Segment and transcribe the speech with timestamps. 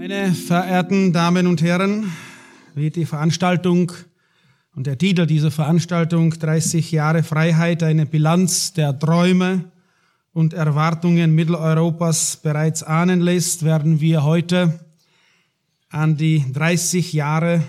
[0.00, 2.10] Meine verehrten Damen und Herren,
[2.74, 3.92] wie die Veranstaltung
[4.74, 9.66] und der Titel dieser Veranstaltung 30 Jahre Freiheit, eine Bilanz der Träume
[10.32, 14.80] und Erwartungen Mitteleuropas bereits ahnen lässt, werden wir heute
[15.90, 17.62] an die 30 Jahre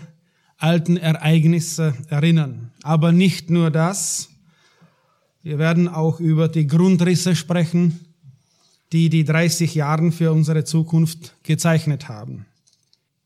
[0.55, 2.71] alten Ereignisse erinnern.
[2.82, 4.29] Aber nicht nur das.
[5.43, 8.00] Wir werden auch über die Grundrisse sprechen,
[8.92, 12.45] die die 30 Jahre für unsere Zukunft gezeichnet haben.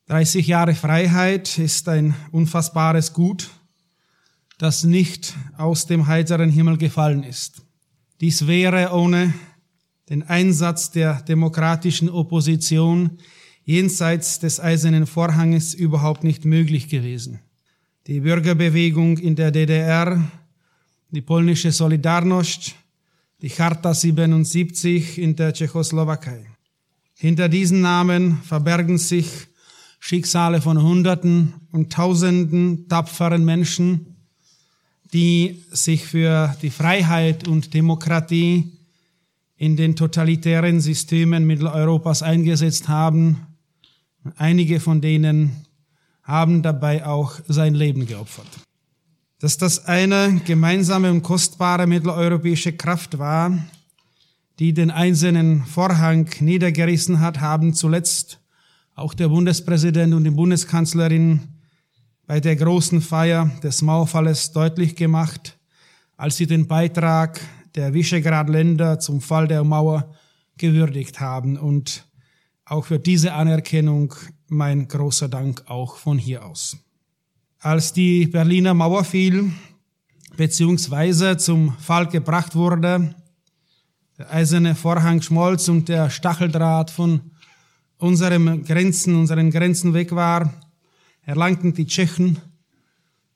[0.07, 3.49] 30 Jahre Freiheit ist ein unfassbares Gut,
[4.59, 7.63] das nicht aus dem heiteren Himmel gefallen ist.
[8.21, 9.33] Dies wäre ohne
[10.09, 13.17] den Einsatz der demokratischen Opposition
[13.63, 17.39] jenseits des eisernen Vorhanges überhaupt nicht möglich gewesen.
[18.05, 20.23] Die Bürgerbewegung in der DDR,
[21.09, 22.75] die polnische Solidarność,
[23.41, 26.45] die Charta 77 in der Tschechoslowakei.
[27.17, 29.27] Hinter diesen Namen verbergen sich
[29.99, 34.17] Schicksale von Hunderten und Tausenden tapferen Menschen,
[35.13, 38.71] die sich für die Freiheit und Demokratie
[39.57, 43.47] in den totalitären Systemen Mitteleuropas eingesetzt haben.
[44.35, 45.65] Einige von denen
[46.23, 48.47] haben dabei auch sein Leben geopfert.
[49.39, 53.57] Dass das eine gemeinsame und kostbare mitteleuropäische Kraft war,
[54.59, 58.39] die den einzelnen Vorhang niedergerissen hat, haben zuletzt
[58.95, 61.41] auch der Bundespräsident und die Bundeskanzlerin
[62.25, 65.57] bei der großen Feier des Mauerfalles deutlich gemacht,
[66.15, 67.41] als sie den Beitrag
[67.75, 70.15] der Visegrad-Länder zum Fall der Mauer
[70.57, 71.57] gewürdigt haben.
[71.57, 72.05] Und
[72.63, 74.13] auch für diese Anerkennung
[74.47, 76.77] mein großer Dank auch von hier aus.
[77.65, 79.51] Als die Berliner Mauer fiel,
[80.37, 83.15] beziehungsweise zum Fall gebracht wurde,
[84.19, 87.21] der eiserne Vorhang schmolz und der Stacheldraht von
[87.97, 90.53] unseren Grenzen, unseren Grenzen weg war,
[91.23, 92.37] erlangten die Tschechen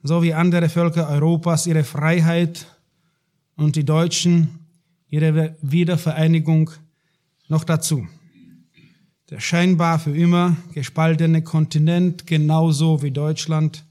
[0.03, 2.67] sowie andere Völker Europas ihre Freiheit
[3.55, 4.59] und die Deutschen
[5.07, 6.69] ihre Wiedervereinigung
[7.47, 8.07] noch dazu.
[9.31, 13.88] Der scheinbar für immer gespaltene Kontinent, genauso wie Deutschland,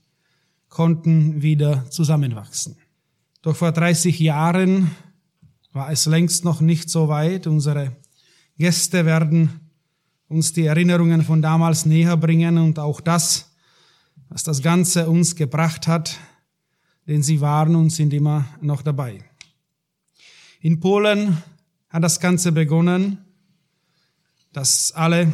[0.68, 2.76] konnten wieder zusammenwachsen.
[3.42, 4.90] Doch vor 30 Jahren
[5.72, 7.46] war es längst noch nicht so weit.
[7.46, 7.96] Unsere
[8.58, 9.60] Gäste werden
[10.28, 13.50] uns die Erinnerungen von damals näher bringen und auch das,
[14.28, 16.18] was das Ganze uns gebracht hat,
[17.06, 19.24] denn sie waren und sind immer noch dabei.
[20.60, 21.42] In Polen
[21.88, 23.18] hat das Ganze begonnen,
[24.52, 25.32] das alle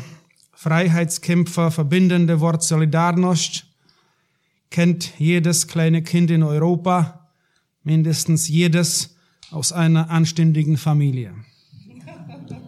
[0.52, 3.64] Freiheitskämpfer verbindende Wort Solidarność
[4.74, 7.28] kennt jedes kleine Kind in Europa,
[7.84, 9.14] mindestens jedes
[9.52, 11.32] aus einer anständigen Familie.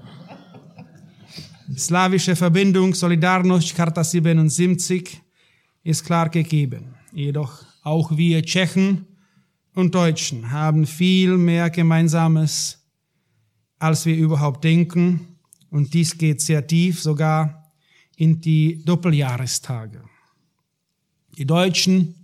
[1.76, 5.20] Slawische Verbindung Solidarność Charta 77
[5.82, 6.94] ist klar gegeben.
[7.12, 9.06] Jedoch auch wir Tschechen
[9.74, 12.86] und Deutschen haben viel mehr Gemeinsames,
[13.80, 15.38] als wir überhaupt denken.
[15.70, 17.72] Und dies geht sehr tief, sogar
[18.16, 20.04] in die Doppeljahrestage.
[21.36, 22.14] Die Deutschen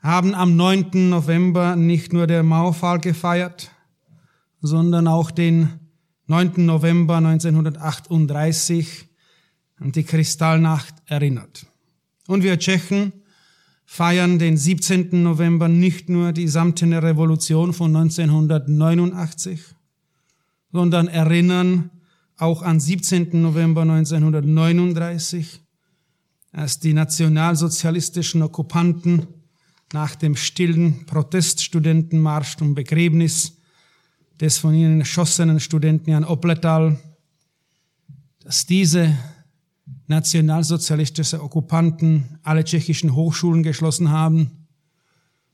[0.00, 1.08] haben am 9.
[1.08, 3.72] November nicht nur den Mauerfall gefeiert,
[4.60, 5.80] sondern auch den
[6.28, 6.64] 9.
[6.64, 9.08] November 1938
[9.78, 11.66] an die Kristallnacht erinnert.
[12.28, 13.12] Und wir Tschechen
[13.84, 15.20] feiern den 17.
[15.24, 19.60] November nicht nur die samtene Revolution von 1989,
[20.70, 21.90] sondern erinnern
[22.36, 23.42] auch an 17.
[23.42, 25.61] November 1939,
[26.52, 29.26] als die nationalsozialistischen Okkupanten
[29.92, 33.58] nach dem stillen Proteststudentenmarsch zum Begräbnis
[34.40, 36.98] des von ihnen erschossenen Studenten Jan Opletal,
[38.40, 39.16] dass diese
[40.06, 44.66] nationalsozialistische Okkupanten alle tschechischen Hochschulen geschlossen haben,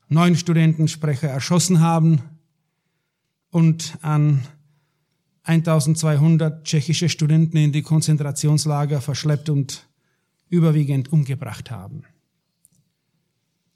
[0.09, 2.23] neun Studentensprecher erschossen haben
[3.51, 4.41] und an
[5.45, 9.88] 1200 tschechische Studenten in die Konzentrationslager verschleppt und
[10.49, 12.05] überwiegend umgebracht haben.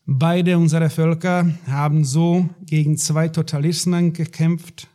[0.05, 4.89] Beide unserer Völker haben so gegen zwei Totalismen gekämpft,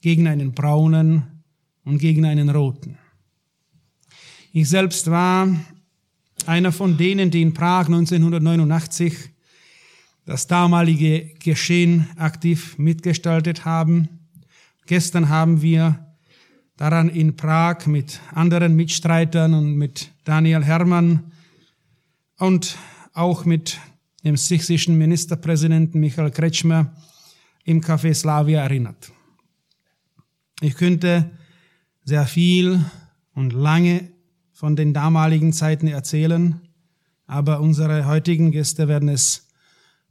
[0.00, 1.22] gegen einen braunen
[1.84, 2.98] und gegen einen roten.
[4.52, 5.48] Ich selbst war
[6.46, 9.30] einer von denen, die in Prag 1989
[10.26, 14.08] das damalige Geschehen aktiv mitgestaltet haben.
[14.86, 16.13] Gestern haben wir
[16.76, 21.32] daran in Prag mit anderen Mitstreitern und mit Daniel Hermann
[22.38, 22.76] und
[23.12, 23.78] auch mit
[24.24, 26.94] dem sächsischen Ministerpräsidenten Michael Kretschmer
[27.64, 29.12] im Café Slavia erinnert.
[30.60, 31.30] Ich könnte
[32.04, 32.84] sehr viel
[33.34, 34.10] und lange
[34.52, 36.60] von den damaligen Zeiten erzählen,
[37.26, 39.48] aber unsere heutigen Gäste werden es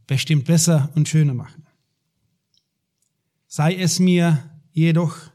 [0.07, 1.65] bestimmt besser und schöner machen.
[3.47, 5.32] Sei es mir jedoch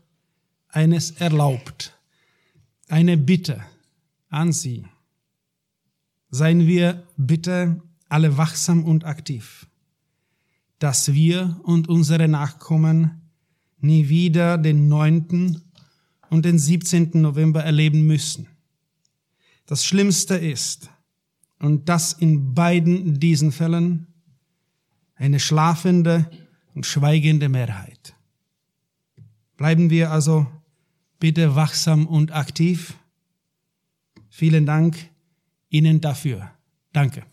[0.68, 1.98] eines erlaubt,
[2.88, 3.64] eine Bitte
[4.28, 4.84] an Sie.
[6.30, 9.66] Seien wir bitte alle wachsam und aktiv,
[10.78, 13.22] dass wir und unsere Nachkommen
[13.80, 15.62] nie wieder den 9.
[16.30, 17.12] und den 17.
[17.14, 18.48] November erleben müssen.
[19.66, 20.90] Das Schlimmste ist,
[21.58, 24.06] und das in beiden diesen Fällen,
[25.16, 26.30] eine schlafende
[26.74, 28.14] und schweigende Mehrheit.
[29.56, 30.46] Bleiben wir also
[31.18, 32.94] bitte wachsam und aktiv.
[34.30, 34.96] Vielen Dank
[35.68, 36.50] Ihnen dafür.
[36.92, 37.24] Danke.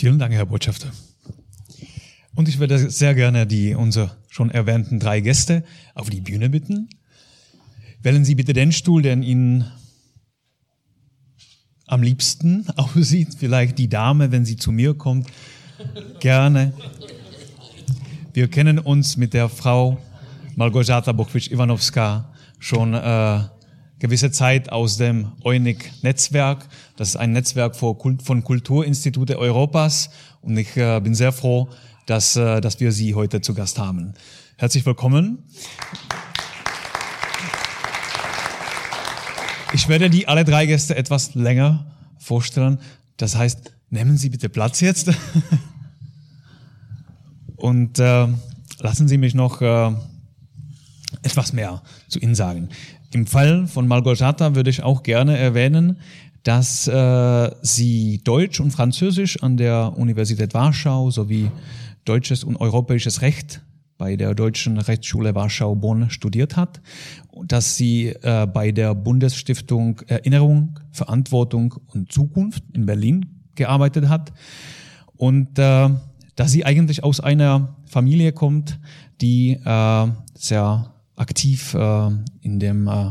[0.00, 0.90] Vielen Dank, Herr Botschafter.
[2.34, 5.62] Und ich würde sehr gerne die unsere schon erwähnten drei Gäste
[5.94, 6.88] auf die Bühne bitten.
[8.02, 9.70] Wählen Sie bitte den Stuhl, der Ihnen
[11.90, 13.36] am liebsten aussieht.
[13.38, 15.28] Vielleicht die Dame, wenn sie zu mir kommt.
[16.20, 16.72] Gerne.
[18.32, 19.98] Wir kennen uns mit der Frau
[20.54, 22.26] Malgorzata Bokwitsch-Iwanowska
[22.58, 23.40] schon äh,
[23.98, 26.68] gewisse Zeit aus dem EUNIC-Netzwerk.
[26.96, 30.10] Das ist ein Netzwerk von Kulturinstitute Europas
[30.42, 31.70] und ich äh, bin sehr froh,
[32.06, 34.14] dass, äh, dass wir Sie heute zu Gast haben.
[34.56, 35.38] Herzlich willkommen.
[39.80, 41.86] Ich werde die alle drei Gäste etwas länger
[42.18, 42.76] vorstellen.
[43.16, 45.08] Das heißt, nehmen Sie bitte Platz jetzt
[47.56, 48.28] und äh,
[48.80, 49.90] lassen Sie mich noch äh,
[51.22, 52.68] etwas mehr zu Ihnen sagen.
[53.14, 55.96] Im Fall von Malgorzata würde ich auch gerne erwähnen,
[56.42, 61.50] dass äh, sie Deutsch und Französisch an der Universität Warschau sowie
[62.04, 63.62] deutsches und europäisches Recht
[64.00, 66.80] bei der Deutschen Rechtsschule Warschau-Bonn studiert hat,
[67.46, 73.26] dass sie äh, bei der Bundesstiftung Erinnerung, Verantwortung und Zukunft in Berlin
[73.56, 74.32] gearbeitet hat
[75.16, 75.90] und äh,
[76.34, 78.80] dass sie eigentlich aus einer Familie kommt,
[79.20, 82.10] die äh, sehr aktiv äh,
[82.40, 83.10] in dem äh,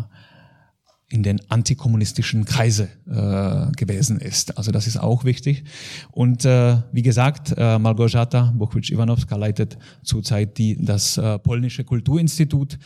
[1.12, 4.58] in den antikommunistischen Kreise äh, gewesen ist.
[4.58, 5.64] Also das ist auch wichtig.
[6.12, 12.78] Und äh, wie gesagt, äh, Malgorzata Bokwicz-Iwanowska leitet zurzeit die, das äh, polnische Kulturinstitut,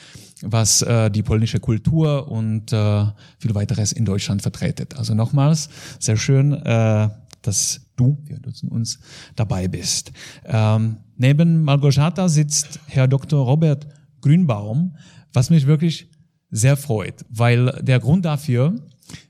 [0.42, 3.06] was äh, die polnische Kultur und äh,
[3.40, 4.98] viel weiteres in Deutschland vertretet.
[4.98, 5.70] Also nochmals,
[6.00, 7.10] sehr schön, äh,
[7.42, 9.00] dass du, wir nutzen uns,
[9.36, 10.14] dabei bist.
[10.46, 13.46] Ähm, neben Malgorzata sitzt Herr Dr.
[13.46, 13.86] Robert
[14.22, 14.96] Grünbaum,
[15.34, 16.08] was mich wirklich
[16.54, 18.76] sehr freut, weil der Grund dafür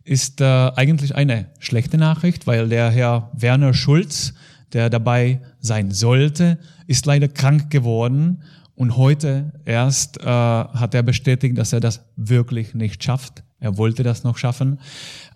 [0.04, 4.34] ist äh, eigentlich eine schlechte Nachricht, weil der Herr Werner Schulz,
[4.74, 8.44] der dabei sein sollte, ist leider krank geworden
[8.76, 13.44] und heute erst äh, hat er bestätigt, dass er das wirklich nicht schafft.
[13.60, 14.80] Er wollte das noch schaffen,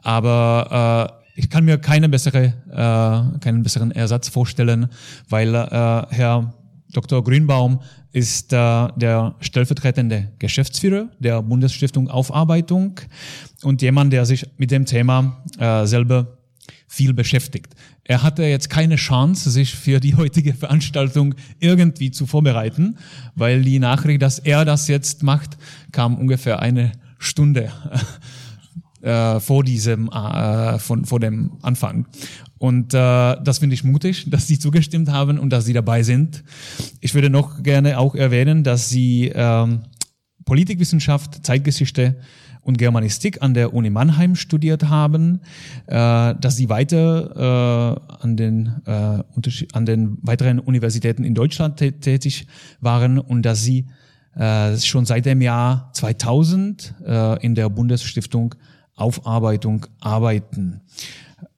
[0.04, 4.89] aber äh, ich kann mir keine bessere, äh, keinen besseren Ersatz vorstellen,
[5.30, 6.54] weil äh, Herr
[6.92, 7.24] Dr.
[7.24, 7.81] Grünbaum
[8.17, 12.99] ist äh, der stellvertretende Geschäftsführer der Bundesstiftung Aufarbeitung
[13.61, 16.39] und jemand, der sich mit dem Thema äh, selber
[16.87, 17.75] viel beschäftigt.
[18.05, 22.97] Er hatte jetzt keine Chance, sich für die heutige Veranstaltung irgendwie zu vorbereiten,
[23.36, 25.57] weil die Nachricht, dass er das jetzt macht,
[25.91, 27.71] kam ungefähr eine Stunde
[29.01, 32.07] äh, vor diesem, äh, von, vor dem Anfang.
[32.59, 36.43] Und äh, das finde ich mutig, dass Sie zugestimmt haben und dass Sie dabei sind.
[37.01, 39.81] Ich würde noch gerne auch erwähnen, dass Sie ähm,
[40.45, 42.15] Politikwissenschaft, Zeitgeschichte
[42.61, 45.41] und Germanistik an der Uni Mannheim studiert haben,
[45.85, 49.23] äh, dass Sie weiter äh, an, den, äh,
[49.73, 52.47] an den weiteren Universitäten in Deutschland tätig
[52.81, 53.87] waren und dass Sie
[54.35, 58.55] äh, schon seit dem Jahr 2000 äh, in der Bundesstiftung
[58.95, 60.81] Aufarbeitung arbeiten.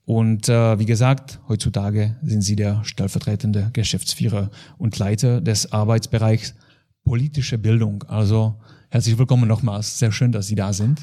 [0.09, 4.49] Und äh, wie gesagt, heutzutage sind Sie der stellvertretende Geschäftsführer
[4.79, 6.55] und Leiter des Arbeitsbereichs
[7.03, 8.03] politische Bildung.
[8.07, 8.55] Also
[8.89, 9.99] herzlich willkommen nochmals.
[9.99, 10.99] Sehr schön, dass Sie da sind.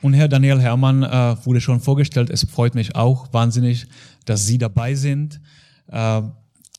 [0.00, 2.30] Und Herr Daniel Herrmann äh, wurde schon vorgestellt.
[2.30, 3.86] Es freut mich auch wahnsinnig,
[4.24, 5.42] dass Sie dabei sind.
[5.88, 6.22] Äh,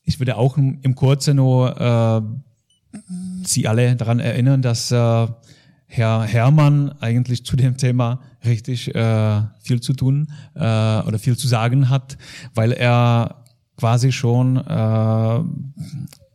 [0.06, 2.98] ich würde auch im Kurzen nur äh,
[3.44, 5.28] Sie alle daran erinnern, dass äh,
[5.96, 11.48] Herr Herrmann eigentlich zu dem Thema richtig äh, viel zu tun äh, oder viel zu
[11.48, 12.18] sagen hat,
[12.56, 13.44] weil er
[13.78, 15.36] quasi schon äh,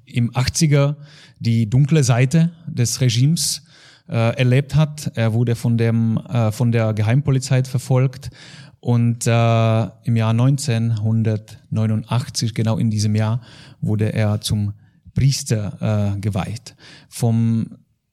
[0.05, 0.95] im 80er
[1.41, 3.65] die dunkle Seite des Regimes
[4.09, 5.11] äh, erlebt hat.
[5.17, 8.31] Er wurde von, dem, äh, von der Geheimpolizei verfolgt
[8.79, 13.41] und äh, im Jahr 1989, genau in diesem Jahr,
[13.81, 14.75] wurde er zum
[15.17, 16.77] Priester äh, geweiht.
[17.09, 17.67] Vom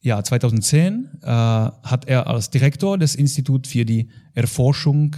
[0.06, 5.16] Jahr 2010 äh, hat er als Direktor des Instituts für die Erforschung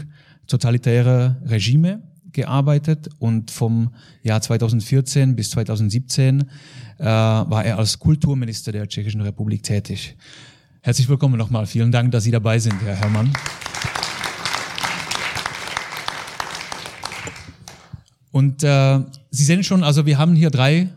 [0.48, 2.02] totalitärer Regime
[2.32, 6.42] gearbeitet und vom Jahr 2014 bis 2017
[7.00, 10.16] äh, war er als Kulturminister der Tschechischen Republik tätig.
[10.82, 11.66] Herzlich willkommen nochmal.
[11.66, 13.34] Vielen Dank, dass Sie dabei sind, Herr Herrmann.
[18.32, 19.00] Und äh,
[19.32, 20.90] Sie sehen schon, also wir haben hier drei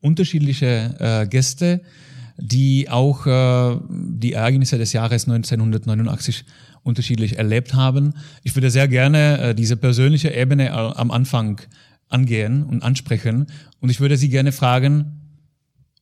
[0.00, 1.82] unterschiedliche äh, Gäste,
[2.38, 6.44] die auch äh, die Ereignisse des Jahres 1989
[6.82, 8.14] unterschiedlich erlebt haben.
[8.42, 11.60] Ich würde sehr gerne äh, diese persönliche Ebene am Anfang
[12.08, 13.46] angehen und ansprechen.
[13.80, 15.16] Und ich würde Sie gerne fragen,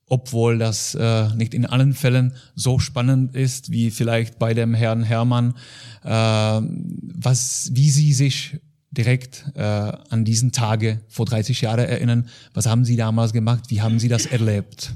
[0.07, 5.03] obwohl das äh, nicht in allen Fällen so spannend ist wie vielleicht bei dem Herrn
[5.03, 5.55] Hermann,
[6.03, 8.59] äh, was, wie Sie sich
[8.91, 12.29] direkt äh, an diesen Tage vor 30 Jahren erinnern.
[12.53, 13.65] Was haben Sie damals gemacht?
[13.69, 14.93] Wie haben Sie das erlebt?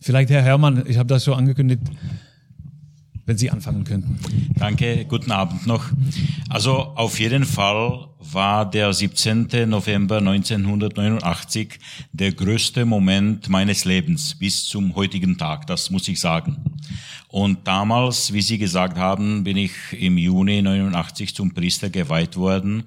[0.00, 1.82] Vielleicht, Herr Hermann, ich habe das schon angekündigt,
[3.24, 4.18] wenn Sie anfangen könnten.
[4.54, 5.84] Danke, guten Abend noch.
[6.48, 9.68] Also auf jeden Fall war der 17.
[9.68, 11.78] November 1989
[12.12, 16.56] der größte Moment meines Lebens bis zum heutigen Tag, das muss ich sagen.
[17.36, 22.84] Und damals, wie Sie gesagt haben, bin ich im Juni 89 zum Priester geweiht worden.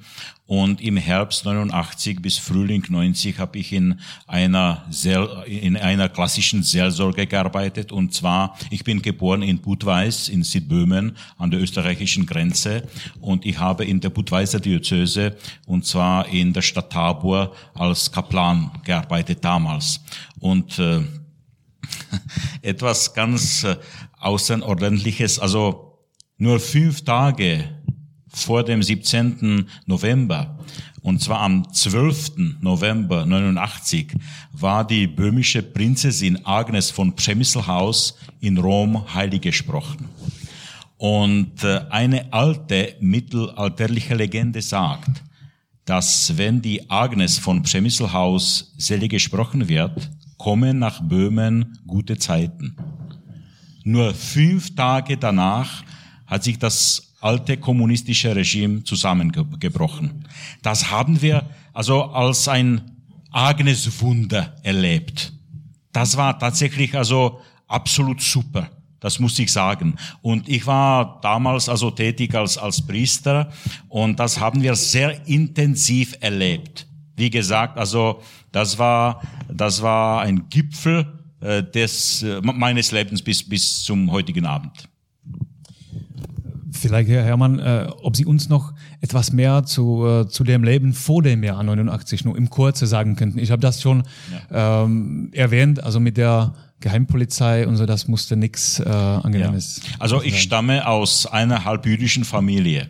[0.47, 4.83] Und im Herbst 89 bis Frühling 90 habe ich in einer
[5.45, 7.91] in einer klassischen Seelsorge gearbeitet.
[7.91, 12.87] Und zwar ich bin geboren in Budweis in Südböhmen an der österreichischen Grenze.
[13.21, 15.37] Und ich habe in der Budweiser Diözese
[15.67, 20.01] und zwar in der Stadt Tabor als Kaplan gearbeitet damals.
[20.39, 21.01] Und äh,
[22.63, 23.77] etwas ganz äh,
[24.19, 25.39] Außerordentliches.
[25.39, 25.97] Also
[26.37, 27.65] nur fünf Tage
[28.27, 29.65] vor dem 17.
[29.85, 30.59] November,
[31.01, 32.59] und zwar am 12.
[32.61, 34.13] November 89,
[34.53, 40.05] war die böhmische Prinzessin Agnes von Przemysselhaus in Rom heilig gesprochen.
[40.97, 45.23] Und äh, eine alte mittelalterliche Legende sagt,
[45.85, 52.75] dass wenn die Agnes von Przemysselhaus selig gesprochen wird, kommen nach Böhmen gute Zeiten.
[53.83, 55.83] Nur fünf Tage danach
[56.27, 60.27] hat sich das alte kommunistische Regime zusammengebrochen.
[60.61, 62.81] Das haben wir also als ein
[63.31, 65.33] Agneswunder erlebt.
[65.91, 68.69] Das war tatsächlich also absolut super.
[68.99, 69.95] Das muss ich sagen.
[70.21, 73.51] Und ich war damals also tätig als, als Priester
[73.87, 76.85] und das haben wir sehr intensiv erlebt.
[77.15, 78.21] Wie gesagt, also
[78.51, 84.45] das war, das war ein Gipfel äh, des, äh, meines Lebens bis, bis zum heutigen
[84.45, 84.89] Abend.
[86.71, 90.93] Vielleicht, Herr Herrmann, äh, ob Sie uns noch etwas mehr zu, äh, zu dem Leben
[90.93, 93.39] vor dem Jahr 89 nur im Kurze sagen könnten.
[93.39, 94.03] Ich habe das schon
[94.51, 94.83] ja.
[94.83, 99.81] ähm, erwähnt, also mit der Geheimpolizei und so, das musste nichts äh, angenehmes.
[99.83, 99.95] Ja.
[99.99, 102.89] Also ich stamme aus einer halbjüdischen Familie.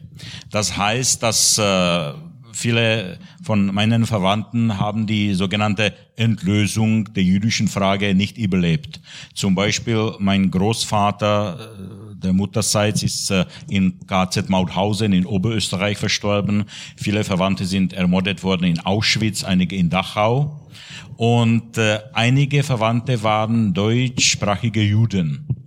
[0.52, 2.14] Das heißt, dass äh,
[2.60, 9.00] viele von meinen Verwandten haben die sogenannte Entlösung der jüdischen Frage nicht überlebt.
[9.34, 16.66] Zum Beispiel mein Großvater äh, der Mutterseits ist äh, in KZ Mauthausen in Oberösterreich verstorben.
[16.98, 20.68] Viele Verwandte sind ermordet worden in Auschwitz, einige in Dachau.
[21.16, 25.59] Und äh, einige Verwandte waren deutschsprachige Juden.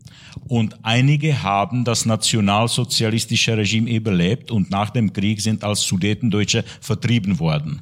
[0.52, 7.38] Und einige haben das nationalsozialistische Regime überlebt und nach dem Krieg sind als Sudetendeutsche vertrieben
[7.38, 7.80] worden.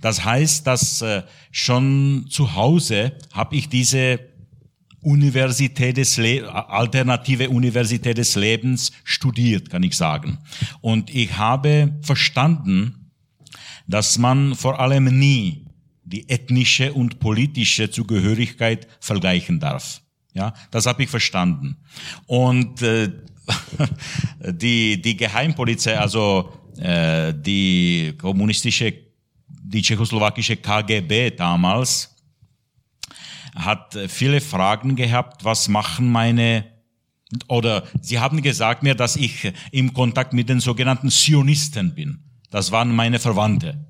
[0.00, 4.18] Das heißt, dass äh, schon zu Hause habe ich diese
[5.02, 10.38] Universität des Le alternative Universität des Lebens studiert, kann ich sagen.
[10.80, 13.10] Und ich habe verstanden,
[13.86, 15.66] dass man vor allem nie
[16.02, 20.00] die ethnische und politische Zugehörigkeit vergleichen darf.
[20.36, 21.78] Ja, das habe ich verstanden.
[22.26, 23.10] Und äh,
[24.52, 28.92] die, die Geheimpolizei, also äh, die kommunistische,
[29.48, 32.14] die tschechoslowakische KGB damals,
[33.54, 36.66] hat viele Fragen gehabt, was machen meine
[37.48, 42.22] oder sie haben gesagt mir, dass ich im Kontakt mit den sogenannten Zionisten bin.
[42.50, 43.86] Das waren meine Verwandte.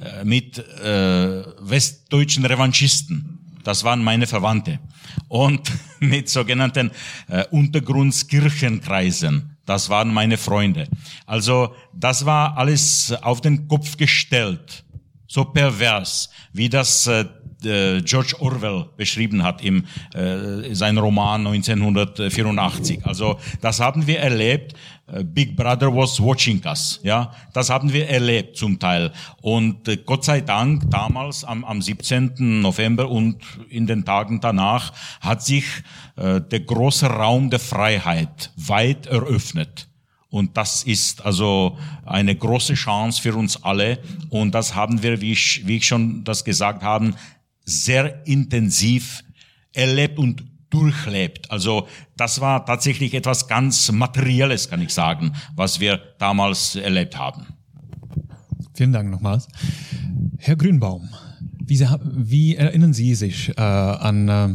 [0.00, 3.39] Äh, mit äh, westdeutschen Revanchisten.
[3.64, 4.80] Das waren meine Verwandte
[5.28, 6.90] und mit sogenannten
[7.28, 9.56] äh, Untergrundskirchenkreisen.
[9.66, 10.88] Das waren meine Freunde.
[11.26, 14.84] Also das war alles auf den Kopf gestellt,
[15.26, 17.24] so pervers, wie das äh,
[17.64, 23.04] äh, George Orwell beschrieben hat im äh, sein Roman 1984.
[23.04, 24.74] Also das haben wir erlebt.
[25.12, 29.12] Äh, Big Brother was watching us, ja, das haben wir erlebt zum Teil.
[29.40, 32.60] Und äh, Gott sei Dank damals am, am 17.
[32.60, 33.36] November und
[33.68, 35.64] in den Tagen danach hat sich
[36.16, 39.88] äh, der große Raum der Freiheit weit eröffnet.
[40.28, 41.76] Und das ist also
[42.06, 43.98] eine große Chance für uns alle.
[44.28, 47.14] Und das haben wir, wie ich, wie ich schon das gesagt habe,
[47.64, 49.24] sehr intensiv
[49.72, 51.50] erlebt und durchlebt.
[51.50, 51.86] Also
[52.16, 57.46] das war tatsächlich etwas ganz Materielles, kann ich sagen, was wir damals erlebt haben.
[58.74, 59.48] Vielen Dank nochmals.
[60.38, 61.08] Herr Grünbaum,
[61.60, 61.80] wie,
[62.14, 64.48] wie erinnern Sie sich äh, an äh,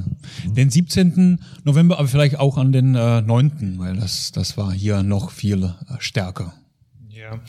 [0.50, 1.40] den 17.
[1.64, 5.64] November, aber vielleicht auch an den äh, 9., weil das, das war hier noch viel
[5.64, 6.54] äh, stärker.
[7.26, 7.40] Ja,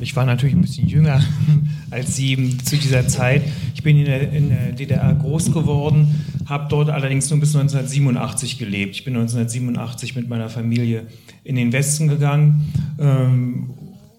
[0.00, 1.20] ich war natürlich ein bisschen jünger
[1.90, 3.42] als Sie zu dieser Zeit.
[3.74, 8.56] Ich bin in der, in der DDR groß geworden, habe dort allerdings nur bis 1987
[8.56, 8.94] gelebt.
[8.94, 11.08] Ich bin 1987 mit meiner Familie
[11.42, 13.70] in den Westen gegangen ähm,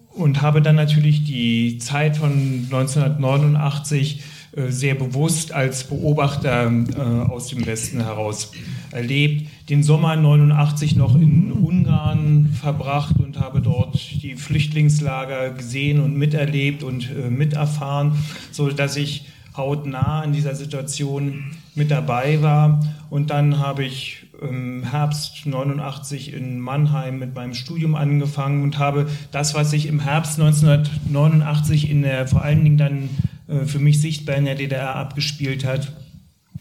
[0.10, 4.24] und habe dann natürlich die Zeit von 1989
[4.58, 8.52] äh, sehr bewusst als Beobachter äh, aus dem Westen heraus
[8.92, 9.48] erlebt.
[9.70, 16.84] Den Sommer 89 noch in Ungarn verbracht und habe dort die Flüchtlingslager gesehen und miterlebt
[16.84, 18.14] und äh, miterfahren,
[18.52, 19.26] so dass ich
[19.56, 22.80] hautnah in dieser Situation mit dabei war.
[23.10, 29.08] Und dann habe ich im Herbst 89 in Mannheim mit meinem Studium angefangen und habe
[29.32, 33.10] das, was sich im Herbst 1989 in der vor allen Dingen dann
[33.48, 35.92] äh, für mich sichtbar in der DDR abgespielt hat,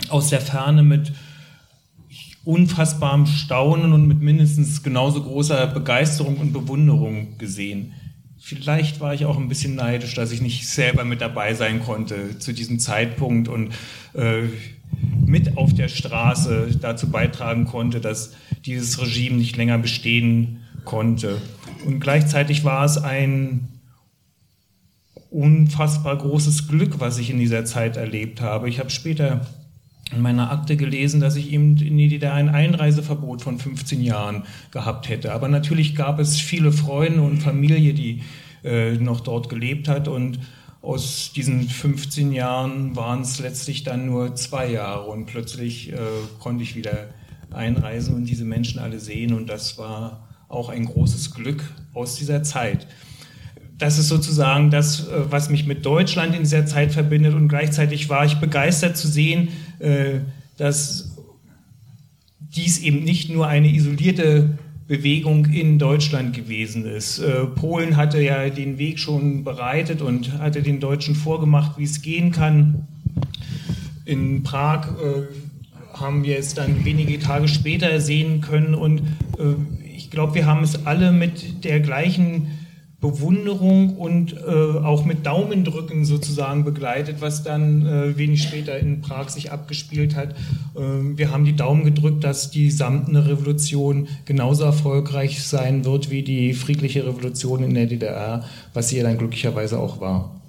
[0.08, 1.12] aus der Ferne mit
[2.46, 7.92] unfassbarem Staunen und mit mindestens genauso großer Begeisterung und Bewunderung gesehen.
[8.38, 12.38] Vielleicht war ich auch ein bisschen neidisch, dass ich nicht selber mit dabei sein konnte
[12.38, 13.72] zu diesem Zeitpunkt und
[14.14, 14.42] äh,
[15.26, 18.34] mit auf der Straße dazu beitragen konnte, dass
[18.64, 21.38] dieses Regime nicht länger bestehen konnte.
[21.84, 23.66] Und gleichzeitig war es ein
[25.30, 28.68] unfassbar großes Glück, was ich in dieser Zeit erlebt habe.
[28.68, 29.44] Ich habe später
[30.12, 34.44] in meiner Akte gelesen, dass ich eben in die DDR ein Einreiseverbot von 15 Jahren
[34.70, 35.32] gehabt hätte.
[35.32, 38.22] Aber natürlich gab es viele Freunde und Familie, die
[38.62, 40.38] äh, noch dort gelebt hat und
[40.80, 45.96] aus diesen 15 Jahren waren es letztlich dann nur zwei Jahre und plötzlich äh,
[46.38, 47.08] konnte ich wieder
[47.50, 52.44] einreisen und diese Menschen alle sehen und das war auch ein großes Glück aus dieser
[52.44, 52.86] Zeit
[53.78, 57.34] das ist sozusagen das, äh, was mich mit Deutschland in dieser Zeit verbindet.
[57.34, 59.48] Und gleichzeitig war ich begeistert zu sehen,
[60.56, 61.16] dass
[62.54, 67.18] dies eben nicht nur eine isolierte Bewegung in Deutschland gewesen ist.
[67.18, 72.02] Äh, Polen hatte ja den Weg schon bereitet und hatte den Deutschen vorgemacht, wie es
[72.02, 72.86] gehen kann.
[74.04, 74.86] In Prag
[75.92, 79.02] haben wir es dann wenige Tage später sehen können und
[79.96, 82.55] ich glaube, wir haben es alle mit der gleichen
[83.06, 89.28] Bewunderung und äh, auch mit Daumendrücken sozusagen begleitet, was dann äh, wenig später in Prag
[89.28, 90.30] sich abgespielt hat.
[90.74, 90.80] Äh,
[91.16, 96.52] wir haben die Daumen gedrückt, dass die samtene Revolution genauso erfolgreich sein wird wie die
[96.52, 100.40] friedliche Revolution in der DDR, was sie ja dann glücklicherweise auch war.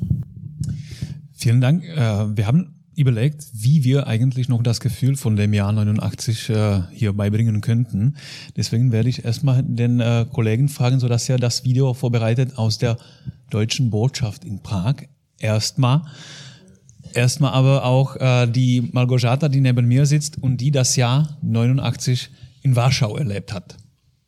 [1.33, 1.83] Vielen Dank.
[1.83, 6.81] Äh, wir haben überlegt, wie wir eigentlich noch das Gefühl von dem Jahr 89 äh,
[6.91, 8.15] hier beibringen könnten.
[8.55, 12.79] Deswegen werde ich erstmal den äh, Kollegen fragen, so dass er das Video vorbereitet aus
[12.79, 12.97] der
[13.51, 14.95] deutschen Botschaft in Prag.
[15.37, 16.01] Erstmal.
[17.13, 22.29] Erstmal aber auch äh, die Malgorzata, die neben mir sitzt und die das Jahr 89
[22.63, 23.77] in Warschau erlebt hat.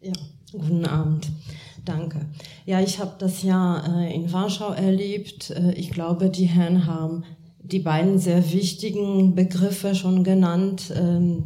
[0.01, 0.13] Ja,
[0.51, 1.27] guten Abend.
[1.85, 2.21] Danke.
[2.65, 5.49] Ja, ich habe das Jahr äh, in Warschau erlebt.
[5.49, 7.23] Äh, ich glaube, die Herren haben
[7.61, 11.43] die beiden sehr wichtigen Begriffe schon genannt, ähm,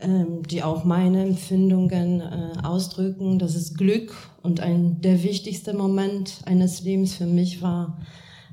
[0.00, 3.38] ähm, die auch meine Empfindungen äh, ausdrücken.
[3.38, 7.98] Das ist Glück und ein der wichtigste Moment eines Lebens für mich war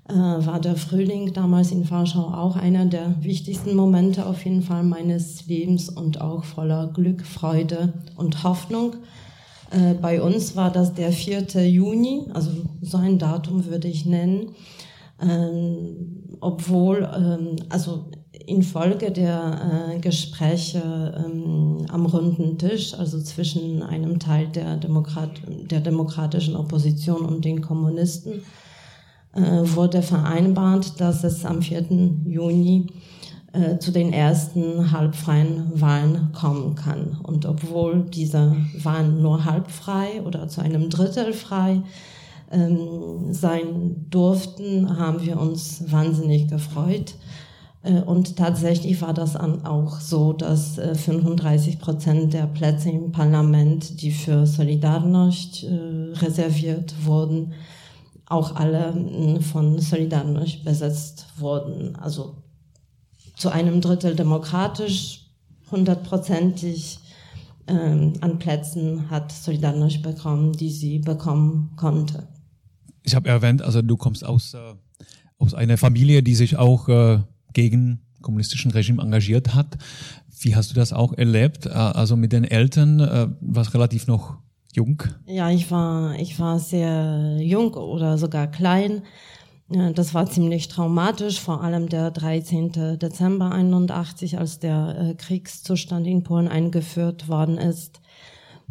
[0.09, 4.83] äh, war der Frühling damals in Warschau auch einer der wichtigsten Momente auf jeden Fall
[4.83, 8.95] meines Lebens und auch voller Glück, Freude und Hoffnung.
[9.69, 11.63] Äh, bei uns war das der 4.
[11.67, 12.49] Juni, also
[12.81, 14.55] so ein Datum würde ich nennen.
[15.21, 18.06] Ähm, obwohl, ähm, also
[18.45, 20.82] infolge der äh, Gespräche
[21.25, 27.62] ähm, am runden Tisch, also zwischen einem Teil der, Demokrat der demokratischen Opposition und den
[27.62, 28.41] Kommunisten,
[29.34, 31.86] äh, wurde vereinbart, dass es am 4.
[32.25, 32.88] Juni
[33.54, 37.17] äh, zu den ersten halbfreien Wahlen kommen kann.
[37.23, 41.82] Und obwohl diese Wahlen nur halbfrei oder zu einem Drittel frei
[42.51, 47.15] ähm, sein durften, haben wir uns wahnsinnig gefreut.
[47.83, 54.01] Äh, und tatsächlich war das auch so, dass 35 äh, Prozent der Plätze im Parlament,
[54.01, 57.53] die für Solidarność äh, reserviert wurden,
[58.25, 61.95] auch alle von Solidarność besetzt wurden.
[61.95, 62.35] Also
[63.35, 65.31] zu einem Drittel demokratisch,
[65.71, 66.99] hundertprozentig
[67.67, 72.27] ähm, an Plätzen hat Solidarność bekommen, die sie bekommen konnte.
[73.09, 74.59] Ich habe erwähnt, also du kommst aus, äh,
[75.39, 77.17] aus einer Familie, die sich auch äh,
[77.53, 79.79] gegen kommunistischen Regime engagiert hat.
[80.41, 81.65] Wie hast du das auch erlebt?
[81.65, 84.37] Äh, also mit den Eltern, äh, was relativ noch
[84.75, 85.01] jung?
[85.25, 89.01] Ja, ich war, ich war sehr jung oder sogar klein.
[89.95, 92.99] Das war ziemlich traumatisch, vor allem der 13.
[92.99, 98.01] Dezember 81, als der äh, Kriegszustand in Polen eingeführt worden ist.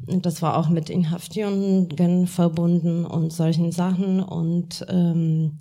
[0.06, 5.58] Das war auch mit Inhaftierungen verbunden und solchen Sachen und ähm,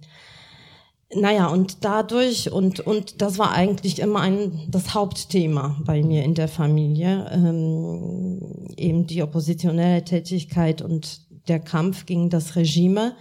[1.15, 6.34] naja, und dadurch, und, und das war eigentlich immer ein, das Hauptthema bei mir in
[6.34, 8.41] der Familie, ähm,
[8.76, 13.15] eben die oppositionelle Tätigkeit und der Kampf gegen das Regime.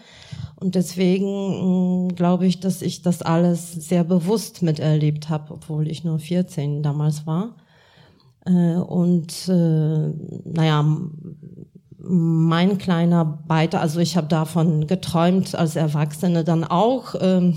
[0.56, 6.02] Und deswegen mm, glaube ich, dass ich das alles sehr bewusst miterlebt habe, obwohl ich
[6.02, 7.54] nur 14 damals war.
[8.46, 10.12] Äh, und äh,
[10.44, 10.84] naja,
[11.98, 17.56] mein kleiner Beitrag, also ich habe davon geträumt, als Erwachsene dann auch ähm,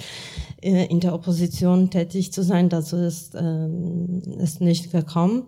[0.62, 2.68] äh, in der Opposition tätig zu sein.
[2.68, 5.44] Dazu ist, ähm, ist nicht gekommen.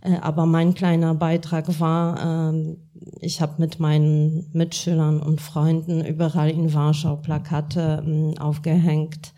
[0.00, 2.78] Äh, aber mein kleiner Beitrag war, ähm,
[3.20, 9.35] ich habe mit meinen Mitschülern und Freunden überall in Warschau Plakate ähm, aufgehängt äh,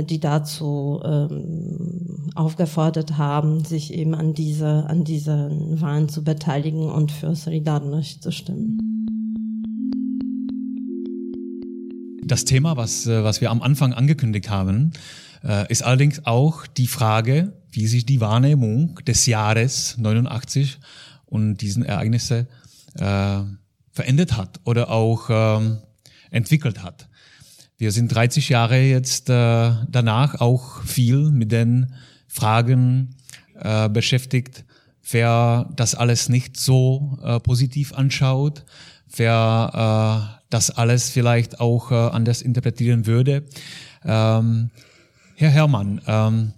[0.00, 7.12] die dazu ähm, aufgefordert haben, sich eben an diese an diesen Wahlen zu beteiligen und
[7.12, 8.78] für Solidarność zu stimmen.
[12.24, 14.92] Das Thema, was, äh, was wir am Anfang angekündigt haben,
[15.44, 20.78] äh, ist allerdings auch die Frage, wie sich die Wahrnehmung des Jahres 89
[21.26, 22.46] und diesen Ereignisse
[22.94, 23.40] äh,
[23.90, 25.78] verändert hat oder auch ähm,
[26.30, 27.08] entwickelt hat.
[27.82, 31.92] Wir sind 30 Jahre jetzt äh, danach auch viel mit den
[32.28, 33.16] Fragen
[33.58, 34.64] äh, beschäftigt,
[35.10, 38.64] wer das alles nicht so äh, positiv anschaut,
[39.16, 43.42] wer äh, das alles vielleicht auch äh, anders interpretieren würde.
[44.04, 44.70] Ähm,
[45.34, 46.52] Herr Herrmann, ähm,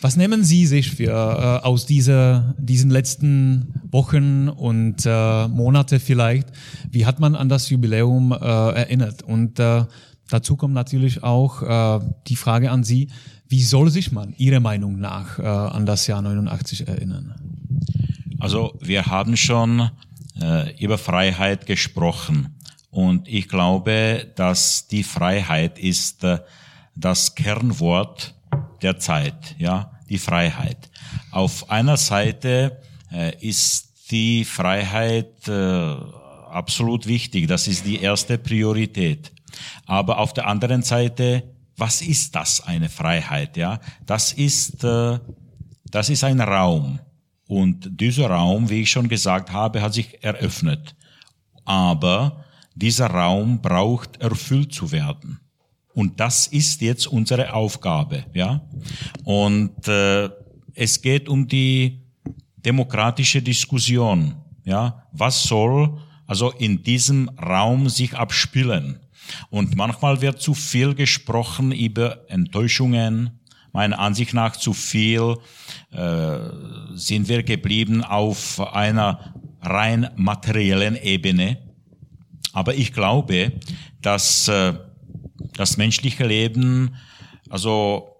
[0.00, 6.48] was nehmen Sie sich für, äh, aus dieser, diesen letzten Wochen und äh, Monate vielleicht?
[6.90, 9.22] Wie hat man an das Jubiläum äh, erinnert?
[9.22, 9.84] Und äh,
[10.28, 13.08] Dazu kommt natürlich auch äh, die Frage an Sie,
[13.48, 17.34] wie soll sich man Ihrer Meinung nach äh, an das Jahr 89 erinnern?
[18.38, 19.90] Also wir haben schon
[20.40, 22.58] äh, über Freiheit gesprochen
[22.90, 26.38] und ich glaube, dass die Freiheit ist äh,
[26.94, 28.34] das Kernwort
[28.82, 30.90] der Zeit, ja, die Freiheit.
[31.30, 32.80] Auf einer Seite
[33.12, 35.52] äh, ist die Freiheit äh,
[36.50, 39.32] absolut wichtig, das ist die erste Priorität.
[39.86, 41.44] Aber auf der anderen Seite,
[41.76, 43.56] was ist das eine Freiheit?
[43.56, 45.18] Ja, das ist äh,
[45.90, 47.00] das ist ein Raum
[47.48, 50.94] und dieser Raum, wie ich schon gesagt habe, hat sich eröffnet.
[51.64, 55.40] Aber dieser Raum braucht erfüllt zu werden.
[55.94, 58.60] Und das ist jetzt unsere Aufgabe, ja.
[59.24, 60.28] Und äh,
[60.74, 62.02] es geht um die
[62.56, 65.06] demokratische Diskussion, ja.
[65.12, 69.00] Was soll also in diesem Raum sich abspielen?
[69.50, 73.40] Und manchmal wird zu viel gesprochen über Enttäuschungen.
[73.72, 75.36] Meiner Ansicht nach zu viel
[75.90, 76.38] äh,
[76.94, 81.58] sind wir geblieben auf einer rein materiellen Ebene.
[82.52, 83.52] Aber ich glaube,
[84.00, 84.74] dass äh,
[85.54, 86.94] das menschliche Leben
[87.50, 88.16] also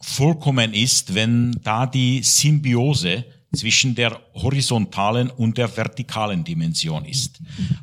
[0.00, 7.40] vollkommen ist, wenn da die Symbiose zwischen der horizontalen und der vertikalen Dimension ist.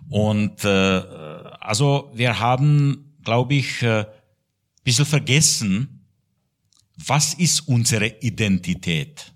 [0.10, 0.98] Und äh,
[1.70, 4.04] also wir haben, glaube ich, äh,
[4.84, 6.04] bisschen vergessen,
[6.98, 9.32] was ist unsere Identität?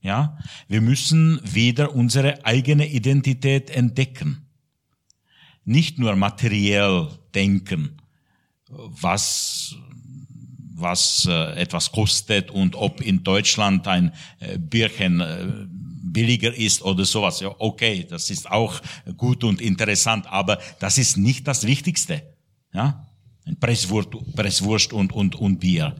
[0.00, 4.46] Ja, wir müssen wieder unsere eigene Identität entdecken.
[5.66, 8.00] Nicht nur materiell denken,
[8.70, 9.76] was
[10.76, 15.20] was äh, etwas kostet und ob in Deutschland ein äh, Bierchen
[16.14, 17.40] billiger ist oder sowas.
[17.40, 18.80] Ja, okay, das ist auch
[19.18, 22.22] gut und interessant, aber das ist nicht das Wichtigste.
[22.72, 23.04] Ja,
[23.60, 25.94] Presswurst, Presswurst und, und, und Bier.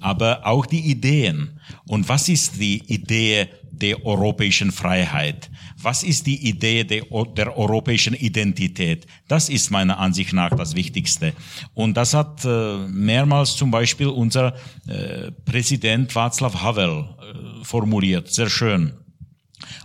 [0.00, 1.58] Aber auch die Ideen.
[1.88, 5.50] Und was ist die Idee der europäischen Freiheit?
[5.76, 7.02] Was ist die Idee der,
[7.36, 9.06] der europäischen Identität?
[9.26, 11.32] Das ist meiner Ansicht nach das Wichtigste.
[11.74, 14.54] Und das hat äh, mehrmals zum Beispiel unser
[14.86, 18.28] äh, Präsident Václav Havel äh, formuliert.
[18.28, 19.03] Sehr schön.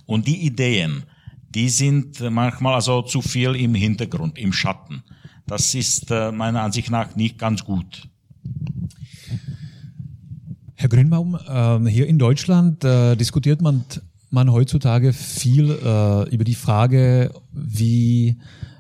[0.06, 1.04] Und die Ideen,
[1.50, 5.04] die sind manchmal also zu viel im Hintergrund, im Schatten.
[5.48, 8.08] Das ist äh, meiner Ansicht nach nicht ganz gut.
[10.76, 13.84] Herr Grünbaum, äh, hier in Deutschland äh, diskutiert man,
[14.30, 18.38] man heutzutage viel äh, über die Frage, wie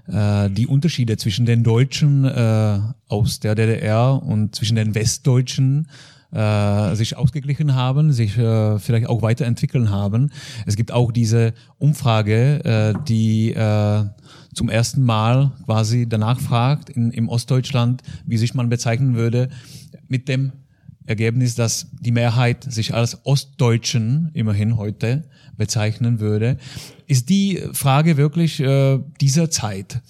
[0.08, 5.88] äh, die Unterschiede zwischen den Deutschen äh, aus der DDR und zwischen den Westdeutschen
[6.32, 10.32] äh, sich ausgeglichen haben, sich äh, vielleicht auch weiterentwickeln haben.
[10.66, 14.06] Es gibt auch diese Umfrage, äh, die äh,
[14.54, 19.50] zum ersten Mal quasi danach fragt in, im Ostdeutschland, wie sich man bezeichnen würde,
[20.08, 20.52] mit dem
[21.06, 25.24] Ergebnis, dass die Mehrheit sich als Ostdeutschen immerhin heute
[25.58, 26.58] bezeichnen würde.
[27.08, 30.02] Ist die Frage wirklich äh, dieser Zeit,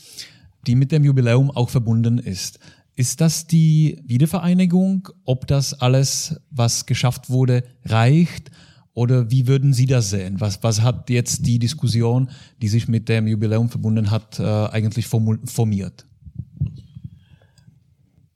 [0.67, 2.60] die mit dem Jubiläum auch verbunden ist?
[3.00, 5.08] Ist das die Wiedervereinigung?
[5.24, 8.52] Ob das alles, was geschafft wurde, reicht?
[8.94, 10.42] Oder wie würden Sie das sehen?
[10.42, 12.30] Was, was hat jetzt die Diskussion,
[12.62, 16.09] die sich mit dem Jubiläum verbunden hat, äh, eigentlich formiert?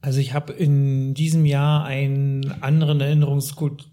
[0.04, 3.88] Also ich habe in diesem Jahr einen anderen Erinnerungskult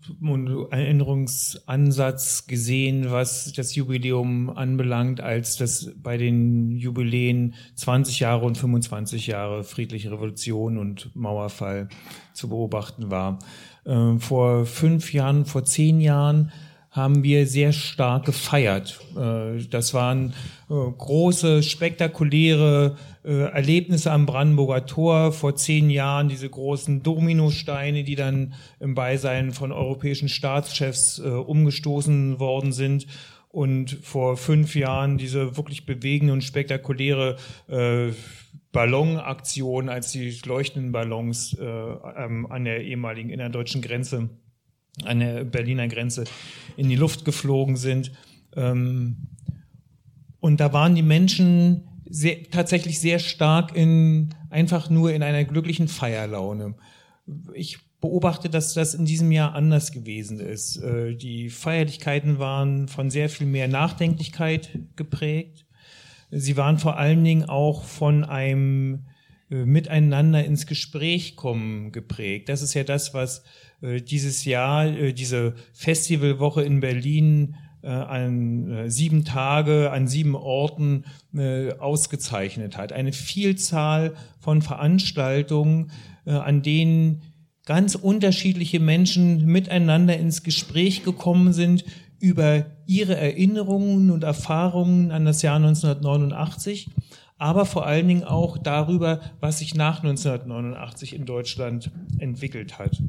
[0.72, 9.28] Erinnerungsansatz gesehen, was das Jubiläum anbelangt, als das bei den Jubiläen 20 Jahre und 25
[9.28, 11.88] Jahre friedliche Revolution und Mauerfall
[12.32, 13.38] zu beobachten war.
[13.84, 16.50] Äh, vor fünf Jahren, vor zehn Jahren
[16.90, 19.00] haben wir sehr stark gefeiert.
[19.16, 20.34] Äh, das waren
[20.68, 28.54] äh, große, spektakuläre Erlebnisse am Brandenburger Tor vor zehn Jahren, diese großen Dominosteine, die dann
[28.78, 33.06] im Beisein von europäischen Staatschefs umgestoßen worden sind.
[33.48, 37.36] Und vor fünf Jahren diese wirklich bewegende und spektakuläre
[38.72, 44.30] Ballonaktion, als die leuchtenden Ballons an der ehemaligen innerdeutschen Grenze
[45.04, 46.24] an der Berliner Grenze
[46.76, 48.12] in die Luft geflogen sind.
[48.56, 49.28] Ähm,
[50.40, 55.88] und da waren die Menschen sehr, tatsächlich sehr stark in, einfach nur in einer glücklichen
[55.88, 56.74] Feierlaune.
[57.54, 60.76] Ich beobachte, dass das in diesem Jahr anders gewesen ist.
[60.78, 65.66] Äh, die Feierlichkeiten waren von sehr viel mehr Nachdenklichkeit geprägt.
[66.30, 69.06] Sie waren vor allen Dingen auch von einem
[69.50, 72.48] äh, Miteinander ins Gespräch kommen geprägt.
[72.48, 73.44] Das ist ja das, was
[73.82, 81.04] äh, dieses Jahr, diese Festivalwoche in Berlin an sieben Tage, an sieben Orten
[81.78, 82.92] ausgezeichnet hat.
[82.92, 85.90] Eine Vielzahl von Veranstaltungen,
[86.24, 87.22] an denen
[87.66, 91.84] ganz unterschiedliche Menschen miteinander ins Gespräch gekommen sind
[92.18, 96.90] über ihre Erinnerungen und Erfahrungen an das Jahr 1989,
[97.38, 103.02] aber vor allen Dingen auch darüber, was sich nach 1989 in Deutschland entwickelt hat.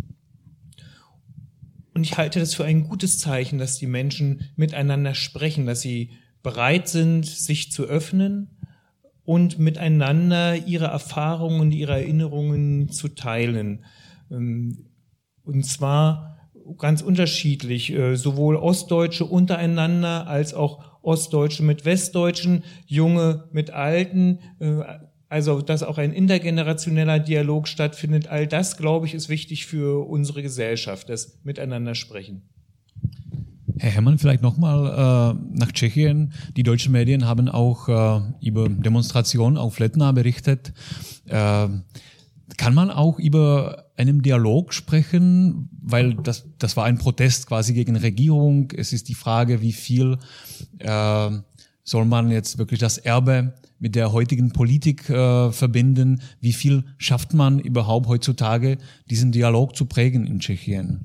[1.94, 6.12] Und ich halte das für ein gutes Zeichen, dass die Menschen miteinander sprechen, dass sie
[6.42, 8.50] bereit sind, sich zu öffnen
[9.24, 13.86] und miteinander ihre Erfahrungen und ihre Erinnerungen zu teilen.
[14.32, 14.88] Ähm,
[15.44, 16.38] und zwar
[16.78, 24.84] ganz unterschiedlich, äh, sowohl Ostdeutsche untereinander als auch Ostdeutsche mit Westdeutschen, Junge mit Alten, äh,
[25.32, 28.28] also dass auch ein intergenerationeller Dialog stattfindet.
[28.28, 32.42] All das, glaube ich, ist wichtig für unsere Gesellschaft, das Miteinander sprechen.
[33.80, 36.34] Herr Herrmann, vielleicht nochmal äh, nach Tschechien.
[36.58, 40.74] Die deutschen Medien haben auch äh, über Demonstrationen auf Letna berichtet.
[41.28, 41.70] Äh,
[42.58, 47.96] kann man auch über einen Dialog sprechen, weil das, das war ein Protest quasi gegen
[47.96, 48.70] Regierung.
[48.76, 50.18] Es ist die Frage, wie viel
[50.80, 51.30] äh,
[51.92, 56.22] soll man jetzt wirklich das Erbe mit der heutigen Politik äh, verbinden?
[56.40, 58.78] Wie viel schafft man überhaupt heutzutage,
[59.10, 61.04] diesen Dialog zu prägen in Tschechien?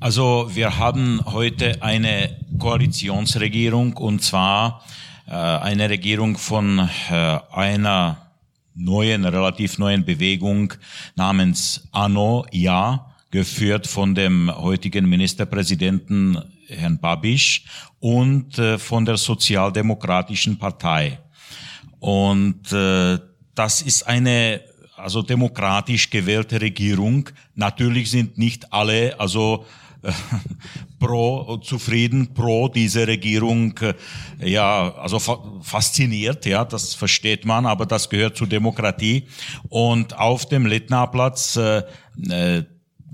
[0.00, 4.84] Also wir haben heute eine Koalitionsregierung und zwar
[5.28, 8.32] äh, eine Regierung von äh, einer
[8.74, 10.72] neuen, relativ neuen Bewegung
[11.14, 17.64] namens ANO, ja, geführt von dem heutigen Ministerpräsidenten Herrn Babiš
[18.00, 21.20] und äh, von der Sozialdemokratischen Partei.
[22.00, 23.18] Und äh,
[23.54, 24.60] das ist eine
[24.96, 27.28] also demokratisch gewählte Regierung.
[27.54, 29.64] Natürlich sind nicht alle also
[30.98, 33.94] pro zufrieden, pro diese Regierung, äh,
[34.50, 39.26] ja, also fa fasziniert, ja, das versteht man, aber das gehört zur Demokratie.
[39.68, 41.82] Und auf dem Littnerplatz äh,
[42.28, 42.64] äh,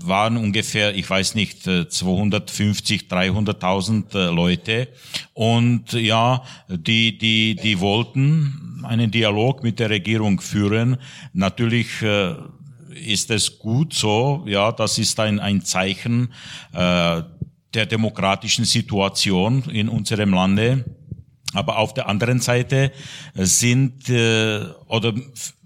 [0.07, 4.87] waren ungefähr, ich weiß nicht, 250, 300.000 Leute.
[5.33, 10.97] Und ja, die, die, die wollten einen Dialog mit der Regierung führen.
[11.33, 12.35] Natürlich äh,
[12.93, 16.33] ist es gut so, ja, das ist ein, ein Zeichen
[16.73, 17.21] äh,
[17.73, 20.85] der demokratischen Situation in unserem Lande.
[21.53, 22.91] Aber auf der anderen Seite
[23.33, 25.13] sind äh, oder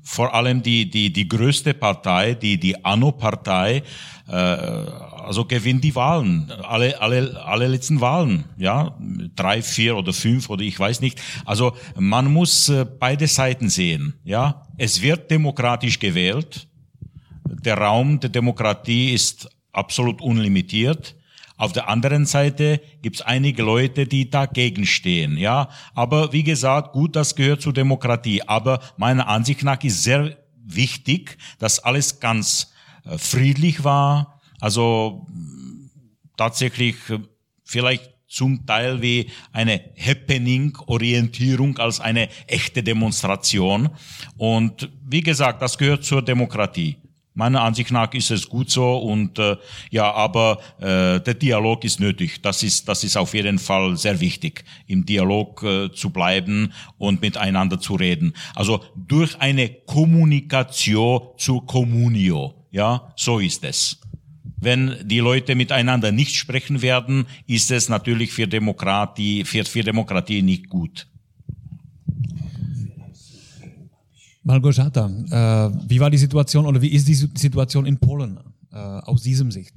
[0.06, 3.84] vor allem die die die größte Partei, die die ANO-Partei,
[4.28, 8.96] äh, also gewinnt die Wahlen, alle alle alle letzten Wahlen, ja
[9.36, 11.22] drei, vier oder fünf oder ich weiß nicht.
[11.44, 14.62] Also man muss äh, beide Seiten sehen, ja.
[14.78, 16.68] Es wird demokratisch gewählt
[17.66, 21.16] der Raum der Demokratie ist absolut unlimitiert.
[21.58, 25.70] Auf der anderen Seite gibt es einige Leute, die dagegen stehen, ja.
[25.94, 28.42] Aber wie gesagt, gut, das gehört zur Demokratie.
[28.44, 32.74] Aber meiner Ansicht nach ist sehr wichtig, dass alles ganz
[33.06, 34.42] äh, friedlich war.
[34.60, 35.28] Also
[36.36, 37.20] tatsächlich äh,
[37.64, 43.90] vielleicht zum Teil wie eine Happening-Orientierung als eine echte Demonstration.
[44.36, 46.98] Und wie gesagt, das gehört zur Demokratie.
[47.38, 49.58] Meiner Ansicht nach ist es gut so und äh,
[49.92, 52.42] ja, aber äh, der Dialog ist nötig.
[52.42, 57.22] Das ist das ist auf jeden Fall sehr wichtig, im Dialog äh, zu bleiben und
[57.22, 58.34] miteinander zu reden.
[58.56, 64.00] Also durch eine Kommunikation zur Communio, ja, so ist es.
[64.56, 70.42] Wenn die Leute miteinander nicht sprechen werden, ist es natürlich für Demokratie für, für Demokratie
[70.42, 71.06] nicht gut.
[74.46, 78.40] Malgorzata, äh, wie war die Situation oder wie ist die Situation in Polen
[78.72, 79.74] äh, aus diesem Sicht?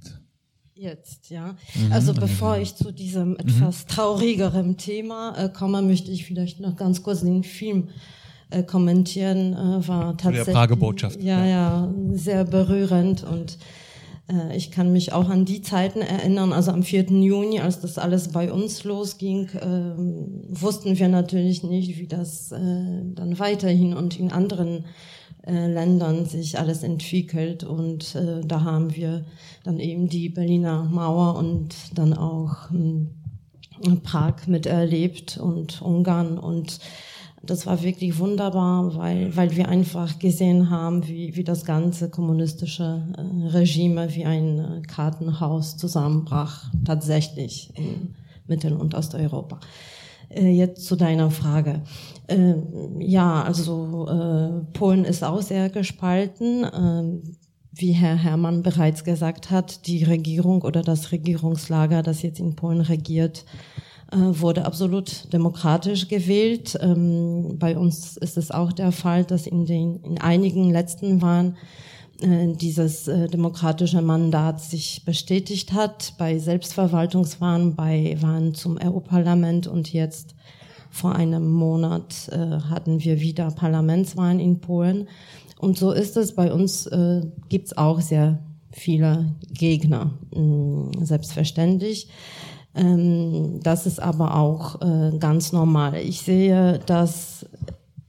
[0.74, 1.56] Jetzt, ja.
[1.74, 1.92] Mhm.
[1.92, 3.36] Also bevor ich zu diesem mhm.
[3.38, 7.88] etwas traurigeren Thema äh, komme, möchte ich vielleicht noch ganz kurz den Film
[8.50, 9.54] äh, kommentieren.
[9.54, 11.22] Äh, war tatsächlich der Prager-Botschaft.
[11.22, 13.58] Ja, ja, sehr berührend und
[14.54, 17.04] ich kann mich auch an die Zeiten erinnern, also am 4.
[17.04, 19.94] Juni, als das alles bei uns losging, äh,
[20.48, 24.84] wussten wir natürlich nicht, wie das äh, dann weiterhin und in anderen
[25.46, 27.64] äh, Ländern sich alles entwickelt.
[27.64, 29.24] Und äh, da haben wir
[29.64, 33.08] dann eben die Berliner Mauer und dann auch hm,
[34.02, 36.80] Prag miterlebt und Ungarn und
[37.42, 43.02] das war wirklich wunderbar, weil, weil wir einfach gesehen haben, wie, wie das ganze kommunistische
[43.16, 48.14] äh, Regime wie ein äh, Kartenhaus zusammenbrach, tatsächlich in
[48.46, 49.60] Mittel- und Osteuropa.
[50.30, 51.82] Äh, jetzt zu deiner Frage.
[52.98, 56.64] Ja, also äh, Polen ist auch sehr gespalten.
[56.64, 57.30] Äh,
[57.72, 62.80] wie Herr Herrmann bereits gesagt hat, die Regierung oder das Regierungslager, das jetzt in Polen
[62.80, 63.44] regiert,
[64.10, 66.78] wurde absolut demokratisch gewählt.
[66.80, 71.56] Ähm, bei uns ist es auch der Fall, dass in den in einigen letzten Wahlen
[72.22, 79.92] äh, dieses äh, demokratische Mandat sich bestätigt hat, bei Selbstverwaltungswahlen, bei Wahlen zum Europaparlament und
[79.92, 80.34] jetzt
[80.90, 85.06] vor einem Monat hatten wir wieder Parlamentswahlen in Polen.
[85.58, 86.34] Und so ist es.
[86.34, 88.38] Bei uns äh, gibt es auch sehr
[88.70, 92.08] viele Gegner, mm, selbstverständlich.
[92.78, 95.96] Ähm, das ist aber auch äh, ganz normal.
[95.96, 97.46] Ich sehe dass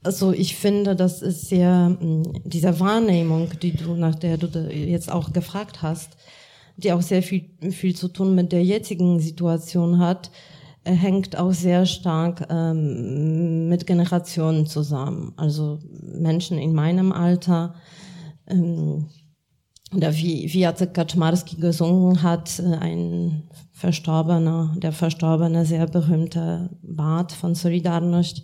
[0.02, 5.10] also ich finde, das ist sehr, hm, diese Wahrnehmung, die du, nach der du jetzt
[5.12, 6.16] auch gefragt hast,
[6.76, 10.30] die auch sehr viel, viel zu tun mit der jetzigen Situation hat,
[10.84, 15.34] äh, hängt auch sehr stark ähm, mit Generationen zusammen.
[15.36, 17.74] Also Menschen in meinem Alter,
[18.46, 19.06] ähm,
[19.94, 23.42] oder wie, wie Jacek Kaczmarski gesungen hat, äh, ein
[23.80, 28.42] Verstorbener, der Verstorbene, sehr berühmte Bart von Solidarność.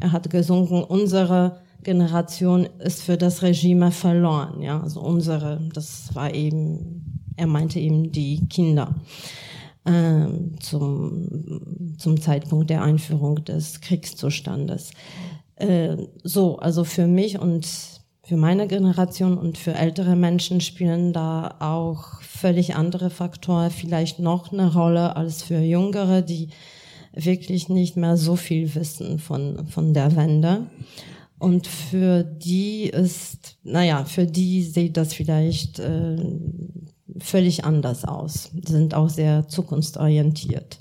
[0.00, 4.60] Er hat gesungen, unsere Generation ist für das Regime verloren.
[4.60, 8.96] Ja, also unsere, das war eben, er meinte eben die Kinder
[9.84, 10.26] äh,
[10.58, 14.90] zum, zum Zeitpunkt der Einführung des Kriegszustandes.
[15.54, 17.68] Äh, so, also für mich und
[18.24, 24.52] für meine Generation und für ältere Menschen spielen da auch völlig andere Faktoren vielleicht noch
[24.52, 26.48] eine Rolle als für Jüngere, die
[27.14, 30.66] wirklich nicht mehr so viel wissen von, von der Wende.
[31.38, 36.16] Und für die ist, naja, für die sieht das vielleicht äh,
[37.20, 40.80] völlig anders aus, sind auch sehr zukunftsorientiert.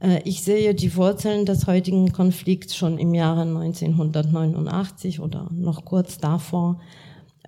[0.00, 6.16] Äh, ich sehe die Wurzeln des heutigen Konflikts schon im Jahre 1989 oder noch kurz
[6.16, 6.80] davor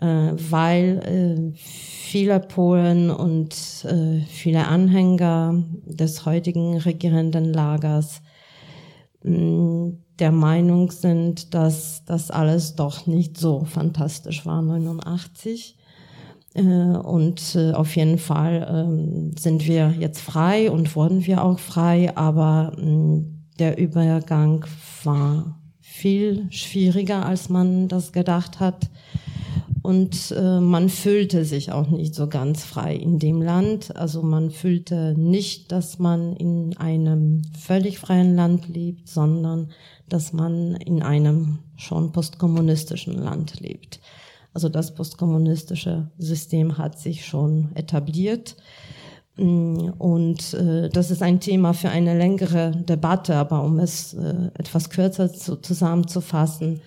[0.01, 1.59] weil äh,
[2.11, 8.23] viele Polen und äh, viele Anhänger des heutigen regierenden Lagers
[9.23, 15.77] mm, der Meinung sind, dass das alles doch nicht so fantastisch war 89.
[16.55, 21.59] Äh, und äh, auf jeden Fall ähm, sind wir jetzt frei und wurden wir auch
[21.59, 24.65] frei, aber mm, der Übergang
[25.05, 28.91] war viel schwieriger, als man das gedacht hat.
[29.91, 33.97] Und äh, man fühlte sich auch nicht so ganz frei in dem Land.
[33.97, 39.73] Also man fühlte nicht, dass man in einem völlig freien Land lebt, sondern
[40.09, 43.99] dass man in einem schon postkommunistischen Land lebt.
[44.55, 48.55] Also das postkommunistische System hat sich schon etabliert.
[49.39, 54.51] Mm, und äh, das ist ein Thema für eine längere Debatte, aber um es äh,
[54.55, 56.81] etwas kürzer zu, zusammenzufassen,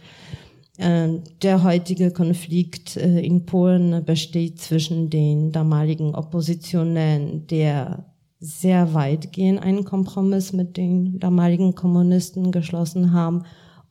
[0.78, 9.86] der heutige Konflikt äh, in Polen besteht zwischen den damaligen Oppositionellen, der sehr weitgehend einen
[9.86, 13.44] Kompromiss mit den damaligen Kommunisten geschlossen haben,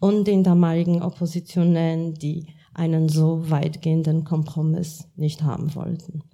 [0.03, 6.25] und den damaligen Oppositionellen, die einen so weitgehenden Kompromiss nicht haben wollten.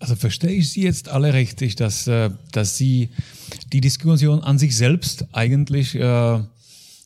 [0.00, 3.10] Also verstehe ich Sie jetzt alle richtig, dass, äh, dass Sie
[3.72, 6.42] die Diskussion an sich selbst eigentlich äh,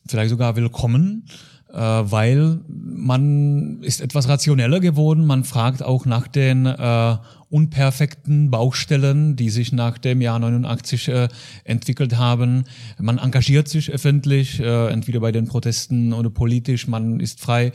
[0.07, 5.25] vielleicht sogar willkommen, äh, weil man ist etwas rationeller geworden.
[5.25, 7.17] Man fragt auch nach den äh,
[7.49, 11.27] unperfekten Baustellen, die sich nach dem Jahr 89 äh,
[11.63, 12.63] entwickelt haben.
[12.99, 16.87] Man engagiert sich öffentlich, äh, entweder bei den Protesten oder politisch.
[16.87, 17.71] Man ist frei,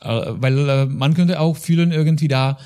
[0.00, 2.58] äh, weil äh, man könnte auch fühlen irgendwie da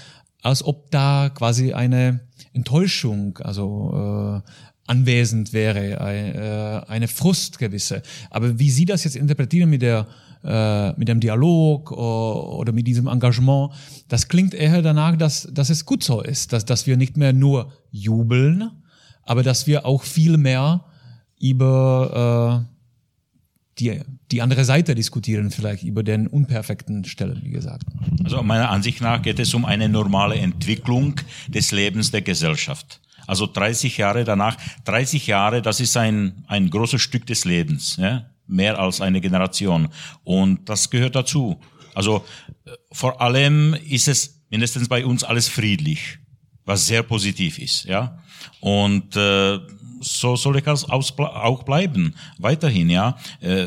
[0.42, 2.20] als ob da quasi eine
[2.52, 4.50] Enttäuschung, also äh,
[4.86, 8.02] anwesend wäre, äh, eine Frust gewisse.
[8.30, 10.06] Aber wie Sie das jetzt interpretieren mit der
[10.44, 13.72] äh, mit dem Dialog oder mit diesem Engagement,
[14.08, 17.32] das klingt eher danach, dass, dass es gut so ist, dass, dass wir nicht mehr
[17.32, 18.70] nur jubeln,
[19.24, 20.84] aber dass wir auch viel mehr
[21.38, 22.72] über äh,
[23.78, 27.84] die, die andere Seite diskutieren, vielleicht über den unperfekten Stellen, wie gesagt.
[28.24, 31.16] Also meiner Ansicht nach geht es um eine normale Entwicklung
[31.48, 33.00] des Lebens der Gesellschaft.
[33.26, 38.26] Also 30 Jahre danach, 30 Jahre, das ist ein, ein großes Stück des Lebens, ja?
[38.52, 39.88] Mehr als eine Generation.
[40.24, 41.60] Und das gehört dazu.
[41.94, 42.24] Also
[42.64, 46.18] äh, vor allem ist es mindestens bei uns alles friedlich,
[46.64, 48.18] was sehr positiv ist, ja.
[48.60, 49.58] Und äh,
[50.00, 53.16] so soll es auch bleiben, weiterhin, ja.
[53.40, 53.66] Äh,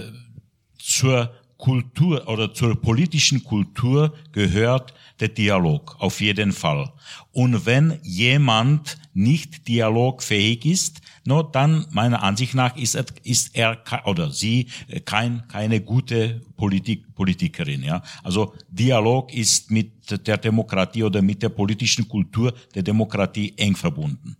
[0.77, 1.33] zur
[1.65, 6.93] Kultur oder zur politischen Kultur gehört der Dialog, auf jeden Fall.
[7.31, 13.81] Und wenn jemand nicht dialogfähig ist, no, dann meiner Ansicht nach ist er, ist er
[14.05, 14.67] oder sie
[15.05, 17.81] kein, keine gute Politik, Politikerin.
[17.81, 18.03] Ja?
[18.21, 24.37] Also Dialog ist mit der Demokratie oder mit der politischen Kultur der Demokratie eng verbunden.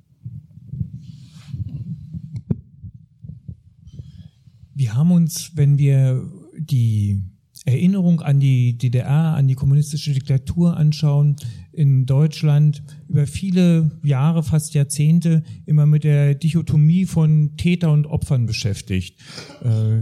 [4.76, 7.24] Wir haben uns, wenn wir die
[7.66, 11.36] Erinnerung an die DDR, an die kommunistische Diktatur anschauen,
[11.72, 18.45] in Deutschland über viele Jahre, fast Jahrzehnte immer mit der Dichotomie von Täter und Opfern
[18.45, 19.20] beschäftigt.
[19.63, 20.01] Äh,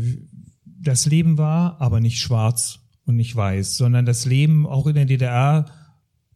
[0.66, 5.06] das Leben war aber nicht schwarz und nicht weiß, sondern das Leben auch in der
[5.06, 5.66] DDR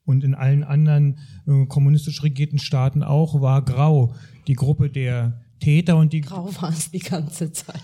[0.05, 4.15] und in allen anderen äh, kommunistisch regierten Staaten auch war grau.
[4.47, 7.81] Die Gruppe der Täter und die Grau war es die ganze Zeit.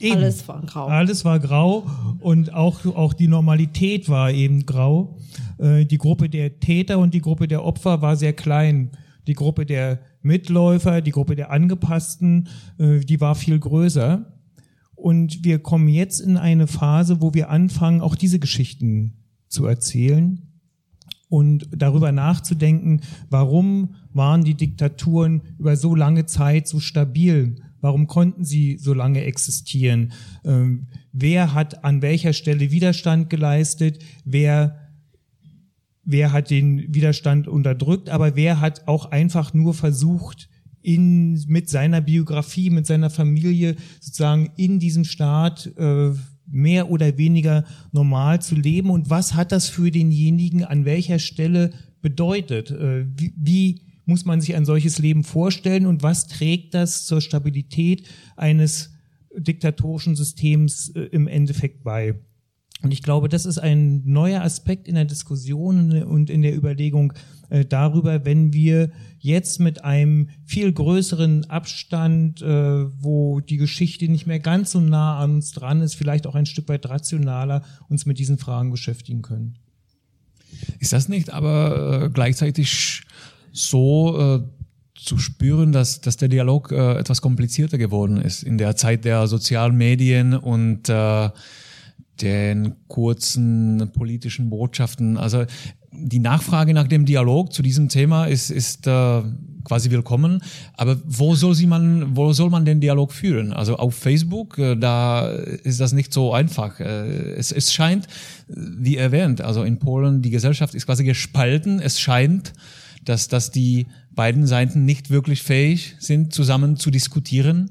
[0.00, 0.16] Eben.
[0.16, 0.86] Alles war grau.
[0.86, 1.86] Alles war grau
[2.20, 5.16] und auch, auch die Normalität war eben grau.
[5.58, 8.90] Äh, die Gruppe der Täter und die Gruppe der Opfer war sehr klein.
[9.26, 14.32] Die Gruppe der Mitläufer, die Gruppe der Angepassten, äh, die war viel größer.
[14.94, 19.12] Und wir kommen jetzt in eine Phase, wo wir anfangen, auch diese Geschichten
[19.48, 20.42] zu erzählen
[21.28, 27.56] und darüber nachzudenken, warum waren die Diktaturen über so lange Zeit so stabil?
[27.86, 30.12] Warum konnten sie so lange existieren?
[30.44, 34.02] Ähm, wer hat an welcher Stelle Widerstand geleistet?
[34.24, 34.90] Wer
[36.02, 40.48] wer hat den Widerstand unterdrückt, aber wer hat auch einfach nur versucht,
[40.82, 46.10] in, mit seiner Biografie, mit seiner Familie sozusagen in diesem Staat äh,
[46.44, 47.62] mehr oder weniger
[47.92, 51.70] normal zu leben und was hat das für denjenigen an welcher Stelle
[52.02, 52.72] bedeutet?
[52.72, 57.20] Äh, wie, wie muss man sich ein solches Leben vorstellen und was trägt das zur
[57.20, 58.94] Stabilität eines
[59.36, 62.14] diktatorischen Systems äh, im Endeffekt bei?
[62.82, 67.14] Und ich glaube, das ist ein neuer Aspekt in der Diskussion und in der Überlegung
[67.48, 74.26] äh, darüber, wenn wir jetzt mit einem viel größeren Abstand, äh, wo die Geschichte nicht
[74.26, 78.04] mehr ganz so nah an uns dran ist, vielleicht auch ein Stück weit rationaler uns
[78.04, 79.58] mit diesen Fragen beschäftigen können.
[80.78, 83.02] Ist das nicht aber äh, gleichzeitig
[83.56, 84.42] so äh,
[84.94, 89.26] zu spüren, dass, dass der Dialog äh, etwas komplizierter geworden ist in der Zeit der
[89.26, 91.30] sozialen Medien und äh,
[92.20, 95.16] den kurzen politischen Botschaften.
[95.16, 95.44] Also
[95.92, 99.22] die Nachfrage nach dem Dialog zu diesem Thema ist, ist äh,
[99.64, 100.40] quasi willkommen.
[100.74, 103.52] Aber wo soll sie man, wo soll man den Dialog führen?
[103.52, 106.80] Also auf Facebook, äh, da ist das nicht so einfach.
[106.80, 108.06] Äh, es, es scheint,
[108.48, 111.80] wie erwähnt, also in Polen die Gesellschaft ist quasi gespalten.
[111.80, 112.52] Es scheint,
[113.08, 117.70] dass, dass die beiden Seiten nicht wirklich fähig sind, zusammen zu diskutieren.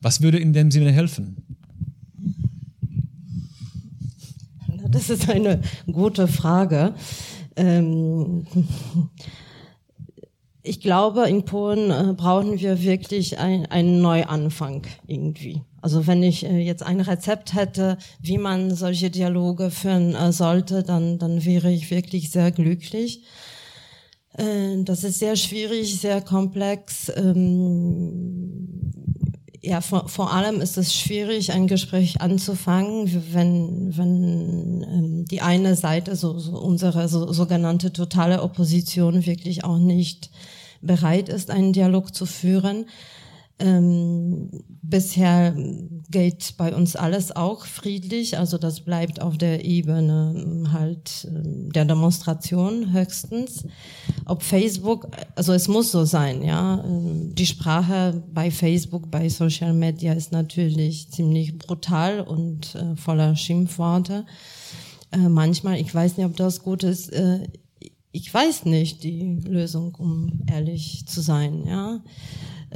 [0.00, 1.36] Was würde in dem Sinne helfen?
[4.88, 5.60] Das ist eine
[5.90, 6.94] gute Frage.
[7.56, 8.46] Ähm,
[10.62, 15.62] ich glaube, in Polen äh, brauchen wir wirklich ein, einen Neuanfang irgendwie.
[15.80, 20.82] Also wenn ich äh, jetzt ein Rezept hätte, wie man solche Dialoge führen äh, sollte,
[20.82, 23.22] dann, dann wäre ich wirklich sehr glücklich.
[24.36, 27.10] Äh, das ist sehr schwierig, sehr komplex.
[27.16, 28.92] Ähm,
[29.62, 35.74] ja, vor, vor allem ist es schwierig, ein Gespräch anzufangen, wenn, wenn ähm, die eine
[35.74, 40.30] Seite, so, so unsere so, sogenannte totale Opposition, wirklich auch nicht
[40.82, 42.86] bereit ist, einen Dialog zu führen.
[43.58, 44.50] Ähm,
[44.82, 45.56] bisher
[46.10, 51.72] geht bei uns alles auch friedlich, also das bleibt auf der Ebene ähm, halt ähm,
[51.72, 53.64] der Demonstration höchstens.
[54.26, 56.84] Ob Facebook, also es muss so sein, ja.
[56.84, 63.36] Ähm, die Sprache bei Facebook, bei Social Media ist natürlich ziemlich brutal und äh, voller
[63.36, 64.26] Schimpfworte.
[65.12, 67.48] Äh, manchmal, ich weiß nicht, ob das gut ist, äh,
[68.12, 72.00] ich weiß nicht die Lösung, um ehrlich zu sein, ja.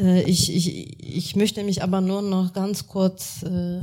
[0.01, 3.81] Äh, ich, ich, ich möchte mich aber nur noch ganz kurz äh,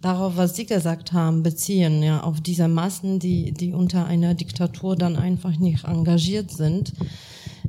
[0.00, 4.96] darauf, was Sie gesagt haben, beziehen, ja, auf diese Massen, die, die unter einer Diktatur
[4.96, 6.92] dann einfach nicht engagiert sind,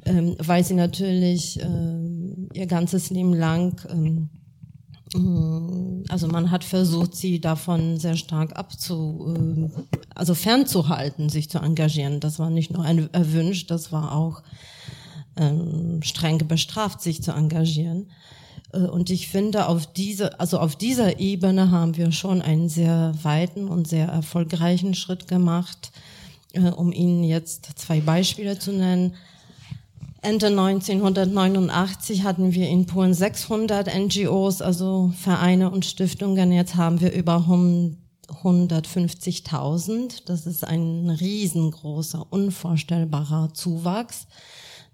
[0.06, 4.30] ähm, weil sie natürlich äh, ihr ganzes Leben lang ähm,
[5.14, 9.82] äh, also man hat versucht, sie davon sehr stark abzu, äh,
[10.16, 12.20] also fernzuhalten, sich zu engagieren.
[12.20, 14.42] Das war nicht nur erwünscht, das war auch
[15.38, 18.08] ähm, streng bestraft, sich zu engagieren.
[18.74, 23.14] Äh, und ich finde, auf diese, also auf dieser Ebene haben wir schon einen sehr
[23.24, 25.92] weiten und sehr erfolgreichen Schritt gemacht,
[26.54, 29.16] äh, um Ihnen jetzt zwei Beispiele zu nennen.
[30.24, 36.52] Ende 1989 hatten wir in Polen 600 NGOs, also Vereine und Stiftungen.
[36.52, 37.38] Jetzt haben wir über
[38.44, 40.26] 150.000.
[40.26, 44.28] Das ist ein riesengroßer, unvorstellbarer Zuwachs.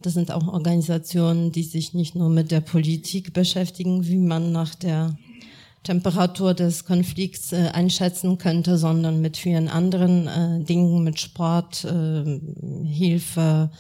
[0.02, 4.76] Das sind auch Organisationen, die sich nicht nur mit der Politik beschäftigen, wie man nach
[4.76, 5.18] der
[5.84, 12.40] Temperatur des Konflikts äh, einschätzen könnte, sondern mit vielen anderen äh, Dingen, mit Sport, äh,
[12.86, 13.72] Hilfe,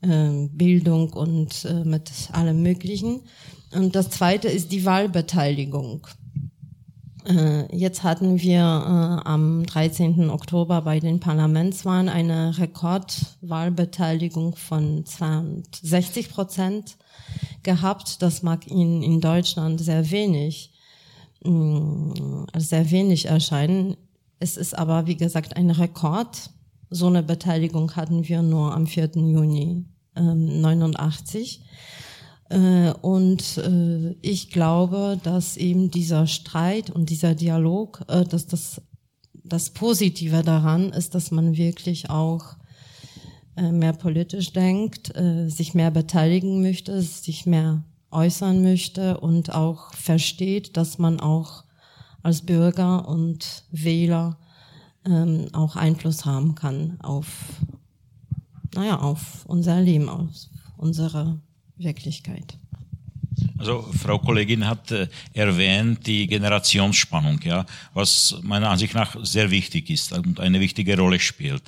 [0.00, 3.20] äh, Bildung und äh, mit allem Möglichen.
[3.72, 6.06] Und das Zweite ist die Wahlbeteiligung.
[7.26, 10.28] Äh, jetzt hatten wir äh, am 13.
[10.28, 16.96] Oktober bei den Parlamentswahlen eine Rekordwahlbeteiligung von 62 Prozent
[17.62, 18.20] gehabt.
[18.20, 20.72] Das mag Ihnen in Deutschland sehr wenig,
[21.44, 23.96] mm, sehr wenig erscheinen.
[24.38, 26.50] Es ist aber, wie gesagt, ein Rekord.
[26.90, 29.12] So eine Beteiligung hatten wir nur am 4.
[29.14, 31.62] Juni ähm, 89.
[32.54, 38.80] Äh, und äh, ich glaube, dass eben dieser Streit und dieser Dialog, äh, dass das,
[39.42, 42.56] das Positive daran ist, dass man wirklich auch
[43.56, 45.12] mehr politisch denkt,
[45.46, 51.62] sich mehr beteiligen möchte, sich mehr äußern möchte und auch versteht, dass man auch
[52.24, 54.38] als Bürger und Wähler
[55.06, 57.28] ähm, auch Einfluss haben kann auf,
[58.74, 60.30] naja, auf unser Leben, auf
[60.76, 61.38] unsere
[61.76, 62.58] Wirklichkeit.
[63.58, 69.90] Also Frau Kollegin hat äh, erwähnt die Generationsspannung, ja, was meiner Ansicht nach sehr wichtig
[69.90, 71.62] ist und eine wichtige Rolle spielt.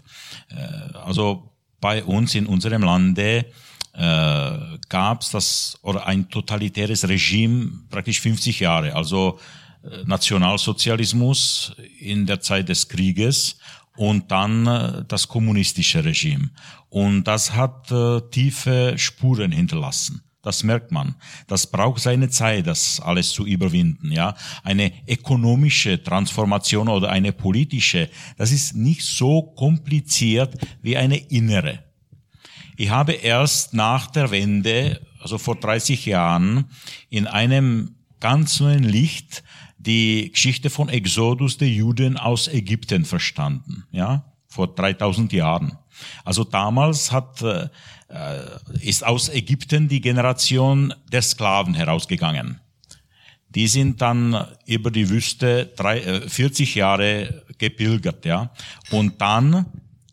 [0.51, 1.51] Äh, also
[1.81, 3.47] bei uns in unserem Lande
[3.93, 9.39] äh, gab es das oder ein totalitäres Regime praktisch 50 Jahre, also
[9.83, 13.59] äh, Nationalsozialismus in der Zeit des Krieges
[13.97, 16.51] und dann äh, das kommunistische Regime.
[16.89, 20.23] Und das hat äh, tiefe Spuren hinterlassen.
[20.47, 21.17] Das merkt man.
[21.49, 24.37] Das braucht seine Zeit, das alles zu überwinden, ja.
[24.63, 31.81] Eine ökonomische Transformation oder eine politische, das ist nicht so kompliziert wie eine innere.
[32.77, 36.67] Ich habe erst nach der Wende, also vor 30 Jahren,
[37.09, 39.43] in einem ganz neuen Licht
[39.87, 44.25] die Geschichte von Exodus der Juden aus Ägypten verstanden, ja
[44.57, 45.79] vor 3000 Jahren.
[46.25, 47.69] Also damals hat, äh,
[48.81, 52.61] ist aus Ägypten die Generation der Sklaven herausgegangen.
[53.51, 58.51] Die sind dann über die Wüste drei, 40 Jahre gepilgert, ja.
[58.91, 59.67] Und dann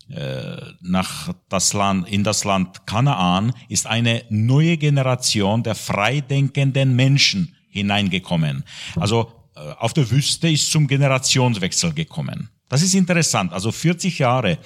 [0.10, 7.56] äh, nach das Land, in das Land Kanaan ist eine neue Generation der freidenkenden Menschen
[7.70, 8.64] hineingekommen.
[8.96, 12.50] Also äh, auf der Wüste ist zum Generationswechsel gekommen.
[12.70, 13.54] Das ist interessant.
[13.54, 14.58] Also 40 Jahre.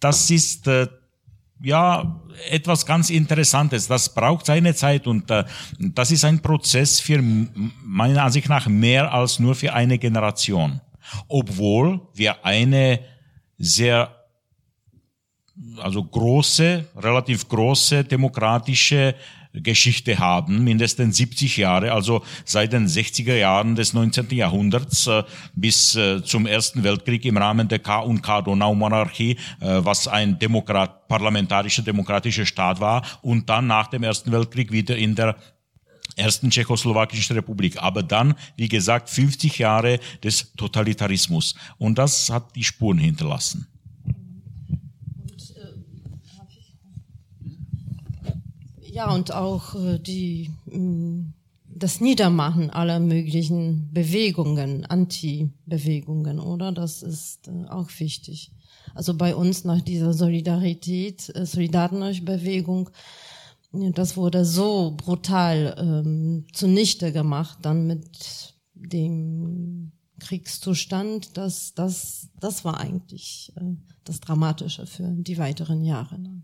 [0.00, 0.88] Das ist äh,
[1.62, 3.86] ja etwas ganz Interessantes.
[3.88, 5.44] Das braucht seine Zeit und äh,
[5.78, 7.22] das ist ein Prozess für
[7.84, 10.80] meiner Ansicht nach mehr als nur für eine Generation.
[11.28, 13.00] Obwohl wir eine
[13.58, 14.16] sehr
[15.78, 19.14] also große, relativ große demokratische
[19.54, 24.30] Geschichte haben, mindestens 70 Jahre, also seit den 60er Jahren des 19.
[24.30, 25.24] Jahrhunderts äh,
[25.54, 30.38] bis äh, zum Ersten Weltkrieg im Rahmen der K und K Donaumonarchie, äh, was ein
[30.38, 35.36] Demokrat, parlamentarischer demokratischer Staat war und dann nach dem Ersten Weltkrieg wieder in der
[36.16, 37.82] ersten tschechoslowakischen Republik.
[37.82, 41.54] Aber dann, wie gesagt, 50 Jahre des Totalitarismus.
[41.78, 43.66] Und das hat die Spuren hinterlassen.
[48.92, 51.32] Ja, und auch äh, die, mm,
[51.66, 56.72] das Niedermachen aller möglichen Bewegungen, Anti-Bewegungen, oder?
[56.72, 58.52] Das ist äh, auch wichtig.
[58.94, 62.90] Also bei uns nach dieser Solidarität, äh, Solidarność-Bewegung,
[63.72, 72.78] das wurde so brutal ähm, zunichte gemacht, dann mit dem Kriegszustand, dass das, das war
[72.78, 73.74] eigentlich äh,
[74.04, 76.18] das Dramatische für die weiteren Jahre.
[76.18, 76.42] Ne?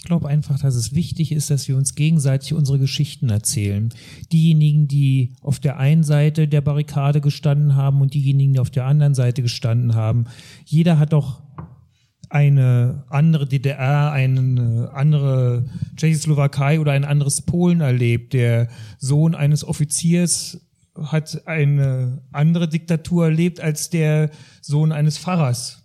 [0.00, 3.92] Ich glaube einfach, dass es wichtig ist, dass wir uns gegenseitig unsere Geschichten erzählen.
[4.32, 8.86] Diejenigen, die auf der einen Seite der Barrikade gestanden haben und diejenigen, die auf der
[8.86, 10.24] anderen Seite gestanden haben.
[10.64, 11.42] Jeder hat doch
[12.30, 18.32] eine andere DDR, eine andere Tschechoslowakei oder ein anderes Polen erlebt.
[18.32, 20.62] Der Sohn eines Offiziers
[20.96, 24.30] hat eine andere Diktatur erlebt als der
[24.62, 25.79] Sohn eines Pfarrers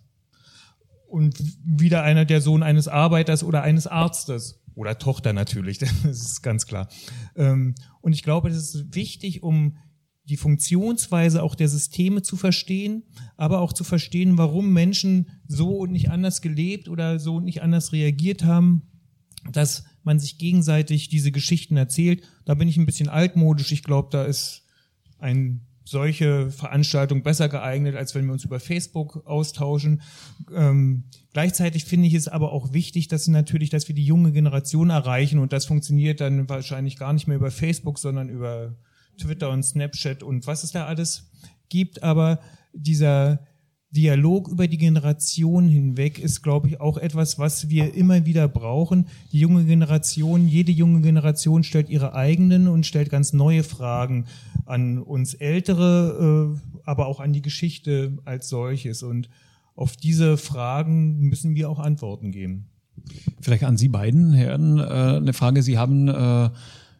[1.08, 6.42] und wieder einer der Sohn eines Arbeiters oder eines Arztes oder Tochter natürlich, das ist
[6.42, 6.88] ganz klar.
[7.34, 9.76] Ähm, und ich glaube, das ist wichtig, um
[10.28, 13.04] die Funktionsweise auch der Systeme zu verstehen,
[13.36, 17.62] aber auch zu verstehen, warum Menschen so und nicht anders gelebt oder so und nicht
[17.62, 18.82] anders reagiert haben,
[19.52, 22.24] dass man sich gegenseitig diese Geschichten erzählt.
[22.44, 23.70] Da bin ich ein bisschen altmodisch.
[23.70, 24.64] Ich glaube, da ist
[25.18, 30.02] ein solche Veranstaltungen besser geeignet, als wenn wir uns über Facebook austauschen.
[30.52, 34.90] Ähm, gleichzeitig finde ich es aber auch wichtig, dass natürlich, dass wir die junge Generation
[34.90, 38.74] erreichen und das funktioniert dann wahrscheinlich gar nicht mehr über Facebook, sondern über
[39.16, 41.30] Twitter und Snapchat und was es da alles
[41.68, 42.02] gibt.
[42.02, 42.40] Aber
[42.72, 43.46] dieser
[43.96, 49.06] Dialog über die Generation hinweg ist, glaube ich, auch etwas, was wir immer wieder brauchen.
[49.32, 54.26] Die junge Generation, jede junge Generation stellt ihre eigenen und stellt ganz neue Fragen
[54.66, 59.02] an uns Ältere, äh, aber auch an die Geschichte als solches.
[59.02, 59.30] Und
[59.74, 62.66] auf diese Fragen müssen wir auch Antworten geben.
[63.40, 65.62] Vielleicht an Sie beiden, Herren, äh, eine Frage.
[65.62, 66.50] Sie haben äh,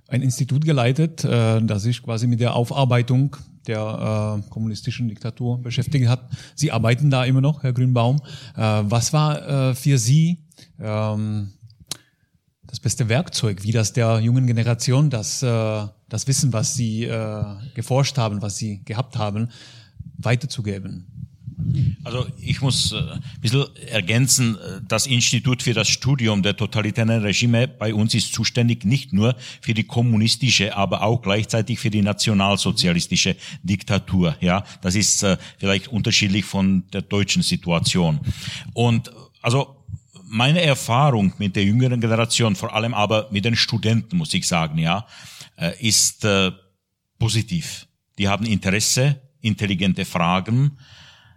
[0.09, 3.37] ein Institut geleitet, das sich quasi mit der Aufarbeitung
[3.67, 6.29] der äh, kommunistischen Diktatur beschäftigt hat.
[6.55, 8.21] Sie arbeiten da immer noch, Herr Grünbaum.
[8.57, 10.39] Äh, was war äh, für Sie
[10.81, 11.53] ähm,
[12.67, 17.45] das beste Werkzeug, wie das der jungen Generation das, äh, das Wissen, was Sie äh,
[17.75, 19.49] geforscht haben, was Sie gehabt haben,
[20.19, 21.26] weiterzugeben?
[22.05, 27.11] Also ich muss äh, ein bisschen ergänzen, äh, das Institut für das Studium der totalitären
[27.11, 32.03] Regime bei uns ist zuständig nicht nur für die kommunistische, aber auch gleichzeitig für die
[32.03, 34.37] nationalsozialistische Diktatur.
[34.41, 38.21] Ja, das ist äh, vielleicht unterschiedlich von der deutschen Situation.
[38.73, 39.11] Und
[39.43, 39.85] also
[40.29, 44.77] meine Erfahrung mit der jüngeren Generation, vor allem aber mit den Studenten, muss ich sagen,
[44.77, 45.07] ja,
[45.79, 46.27] ist
[47.17, 47.87] positiv.
[48.19, 50.79] Die haben Interesse, intelligente Fragen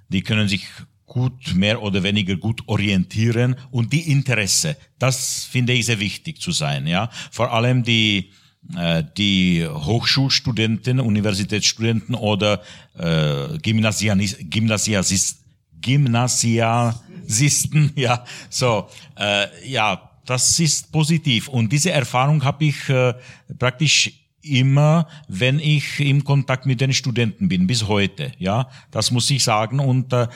[0.09, 0.67] die können sich
[1.09, 6.51] gut, mehr oder weniger gut orientieren und die Interesse, das finde ich sehr wichtig zu
[6.51, 7.09] sein, ja.
[7.31, 8.31] Vor allem die,
[8.77, 12.61] äh, die Hochschulstudenten, Universitätsstudenten oder
[12.97, 15.43] äh, Gymnasianis, Gymnasiasisten,
[15.81, 18.87] Gymnasiasisten, ja, so,
[19.17, 23.15] äh, ja, das ist positiv und diese Erfahrung habe ich äh,
[23.57, 24.11] praktisch
[24.41, 29.43] immer, wenn ich im Kontakt mit den Studenten bin, bis heute, ja, das muss ich
[29.43, 30.27] sagen und äh,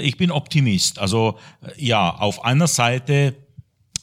[0.00, 0.98] ich bin Optimist.
[0.98, 3.36] Also äh, ja, auf einer Seite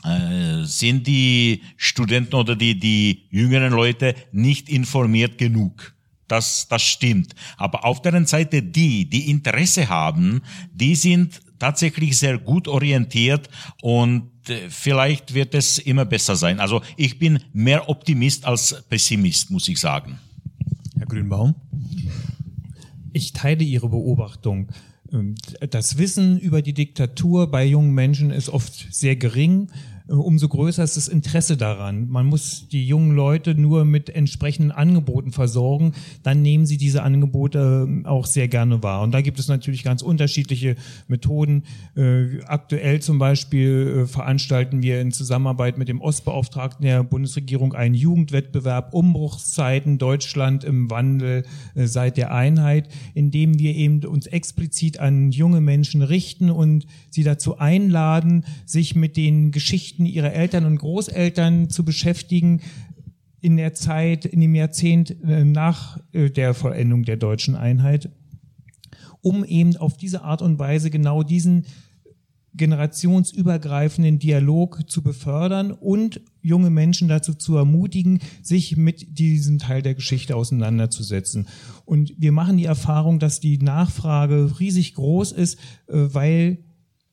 [0.03, 5.93] äh, sind die Studenten oder die, die jüngeren Leute nicht informiert genug.
[6.27, 7.33] Das, das stimmt.
[7.55, 10.41] Aber auf der anderen Seite die, die Interesse haben,
[10.73, 13.49] die sind tatsächlich sehr gut orientiert
[13.81, 16.59] und äh, vielleicht wird es immer besser sein.
[16.59, 20.19] Also ich bin mehr Optimist als Pessimist, muss ich sagen.
[20.97, 21.55] Herr Grünbaum?
[23.13, 24.69] Ich teile Ihre Beobachtung.
[25.11, 25.35] Ähm,
[25.69, 29.69] das Wissen über die Diktatur bei jungen Menschen ist oft sehr gering.
[30.09, 32.09] Äh, umso größer ist das Interesse daran.
[32.09, 35.93] Man muss die jungen Leute nur mit entsprechenden Angeboten versorgen,
[36.23, 39.01] dann nehmen sie diese Angebote ähm, auch sehr gerne wahr.
[39.01, 40.75] Und da gibt es natürlich ganz unterschiedliche
[41.07, 41.63] Methoden.
[41.95, 47.95] Äh, aktuell zum Beispiel äh, veranstalten wir in Zusammenarbeit mit dem Ostbeauftragten der Bundesregierung einen
[47.95, 51.43] Jugendwettbewerb Umbruchszeiten Deutschland im Wandel
[51.75, 57.23] seit der Einheit, in dem wir eben uns explizit an junge Menschen richten und sie
[57.23, 62.61] dazu einladen, sich mit den Geschichten Geschichten ihrer Eltern und Großeltern zu beschäftigen
[63.41, 68.11] in der Zeit, in dem Jahrzehnt äh, nach äh, der Vollendung der deutschen Einheit,
[69.21, 71.65] um eben auf diese Art und Weise genau diesen
[72.53, 79.93] generationsübergreifenden Dialog zu befördern und junge Menschen dazu zu ermutigen, sich mit diesem Teil der
[79.93, 81.47] Geschichte auseinanderzusetzen.
[81.85, 86.59] Und wir machen die Erfahrung, dass die Nachfrage riesig groß ist, äh, weil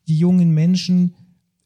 [0.07, 1.15] die jungen Menschen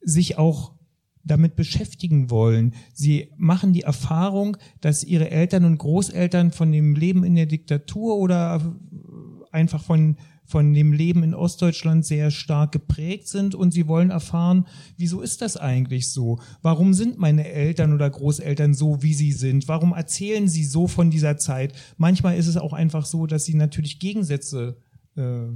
[0.00, 0.77] sich auch
[1.24, 2.74] damit beschäftigen wollen.
[2.92, 8.16] Sie machen die Erfahrung, dass ihre Eltern und Großeltern von dem Leben in der Diktatur
[8.16, 8.76] oder
[9.50, 10.16] einfach von
[10.48, 14.66] von dem Leben in Ostdeutschland sehr stark geprägt sind und sie wollen erfahren,
[14.96, 16.40] wieso ist das eigentlich so?
[16.62, 19.68] Warum sind meine Eltern oder Großeltern so, wie sie sind?
[19.68, 21.74] Warum erzählen sie so von dieser Zeit?
[21.98, 24.78] Manchmal ist es auch einfach so, dass sie natürlich Gegensätze
[25.16, 25.48] äh,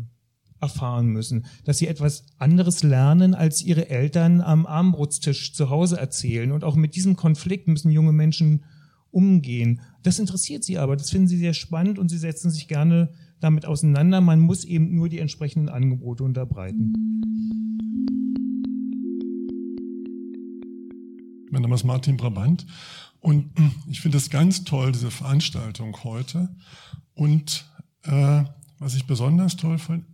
[0.63, 6.53] erfahren müssen, dass sie etwas anderes lernen, als ihre Eltern am Armbrutstisch zu Hause erzählen.
[6.53, 8.65] Und auch mit diesem Konflikt müssen junge Menschen
[9.11, 9.81] umgehen.
[10.05, 13.11] Das interessiert sie aber, das finden sie sehr spannend und sie setzen sich gerne
[13.41, 14.21] damit auseinander.
[14.21, 16.93] Man muss eben nur die entsprechenden Angebote unterbreiten.
[21.51, 22.67] Mein Name ist Martin Brabant
[23.21, 23.51] und
[23.91, 26.49] ich finde es ganz toll, diese Veranstaltung heute.
[27.15, 27.67] Und
[28.05, 28.45] äh,
[28.79, 30.05] was ich besonders toll fand,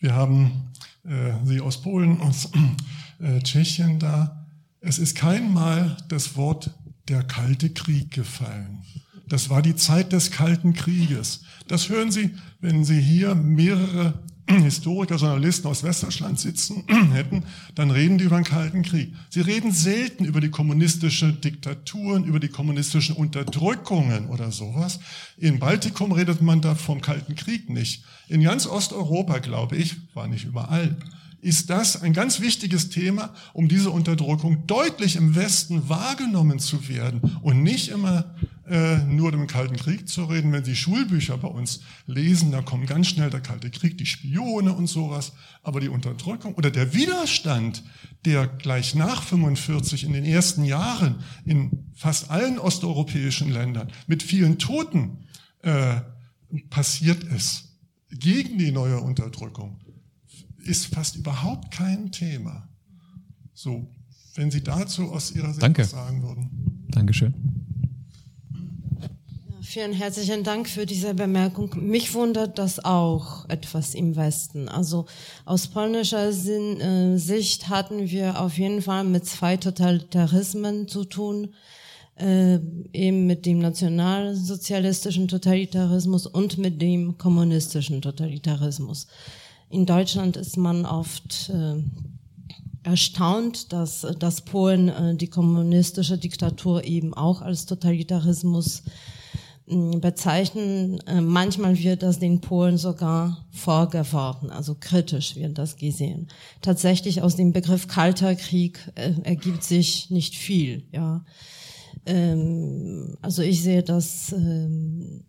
[0.00, 0.72] wir haben
[1.04, 2.50] äh, sie aus Polen, aus
[3.20, 4.46] äh, Tschechien da.
[4.80, 6.70] Es ist kein Mal das Wort
[7.08, 8.82] der Kalte Krieg gefallen.
[9.28, 11.42] Das war die Zeit des Kalten Krieges.
[11.66, 17.42] Das hören Sie, wenn Sie hier mehrere Historiker, Journalisten aus Westdeutschland sitzen hätten,
[17.74, 19.12] dann reden die über den Kalten Krieg.
[19.28, 25.00] Sie reden selten über die kommunistische Diktaturen, über die kommunistischen Unterdrückungen oder sowas.
[25.36, 28.04] In Baltikum redet man da vom Kalten Krieg nicht.
[28.28, 30.96] In ganz Osteuropa, glaube ich, war nicht überall,
[31.40, 37.20] ist das ein ganz wichtiges Thema, um diese Unterdrückung deutlich im Westen wahrgenommen zu werden
[37.42, 38.34] und nicht immer
[38.68, 40.52] äh, nur dem Kalten Krieg zu reden.
[40.52, 44.72] Wenn Sie Schulbücher bei uns lesen, da kommt ganz schnell der Kalte Krieg, die Spione
[44.72, 45.32] und sowas.
[45.62, 47.84] Aber die Unterdrückung oder der Widerstand,
[48.24, 54.58] der gleich nach 45 in den ersten Jahren in fast allen osteuropäischen Ländern mit vielen
[54.58, 55.18] Toten
[55.62, 56.00] äh,
[56.70, 57.64] passiert ist,
[58.10, 59.80] gegen die neue Unterdrückung,
[60.66, 62.68] ist fast überhaupt kein Thema.
[63.54, 63.86] So,
[64.34, 65.82] wenn Sie dazu aus Ihrer Sicht Danke.
[65.82, 66.86] was sagen würden.
[66.88, 67.34] Dankeschön.
[69.62, 71.74] Vielen herzlichen Dank für diese Bemerkung.
[71.76, 74.68] Mich wundert das auch etwas im Westen.
[74.68, 75.06] Also
[75.44, 81.52] aus polnischer Sinn, äh, Sicht hatten wir auf jeden Fall mit zwei Totalitarismen zu tun,
[82.14, 82.58] äh,
[82.92, 89.08] eben mit dem nationalsozialistischen Totalitarismus und mit dem kommunistischen Totalitarismus.
[89.68, 91.82] In Deutschland ist man oft äh,
[92.82, 98.82] erstaunt, dass, dass Polen äh, die kommunistische Diktatur eben auch als Totalitarismus
[99.66, 101.00] bezeichnen.
[101.06, 106.28] Äh, manchmal wird das den Polen sogar vorgeworfen, also kritisch wird das gesehen.
[106.62, 110.84] Tatsächlich aus dem Begriff Kalter Krieg äh, ergibt sich nicht viel.
[110.92, 111.24] Ja,
[112.06, 114.32] ähm, also ich sehe das.
[114.32, 115.24] Ähm,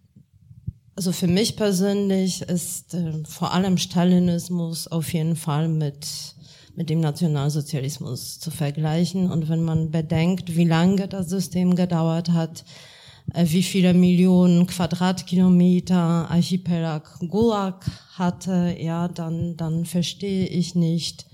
[0.97, 6.05] also für mich persönlich ist äh, vor allem Stalinismus auf jeden Fall mit
[6.77, 9.31] mit dem Nationalsozialismus zu vergleichen.
[9.31, 12.63] Und wenn man bedenkt, wie lange das System gedauert hat,
[13.33, 17.83] äh, wie viele Millionen Quadratkilometer Archipelag Gulag
[18.13, 21.25] hatte, ja, dann, dann verstehe ich nicht,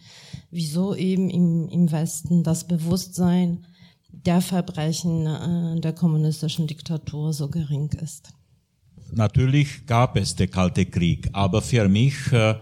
[0.50, 3.66] wieso eben im, im Westen das Bewusstsein
[4.12, 8.30] der Verbrechen äh, der kommunistischen Diktatur so gering ist.
[9.16, 12.56] Natürlich gab es den Kalte Krieg, aber für mich äh,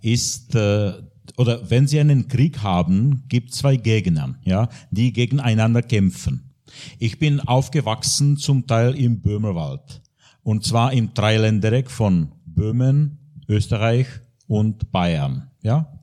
[0.00, 0.92] ist äh,
[1.36, 6.52] oder wenn Sie einen Krieg haben, gibt zwei Gegner, ja, die gegeneinander kämpfen.
[6.98, 10.02] Ich bin aufgewachsen zum Teil im Böhmerwald.
[10.42, 14.06] Und zwar im Dreiländereck von Böhmen, Österreich
[14.46, 15.50] und Bayern.
[15.62, 16.00] Ja?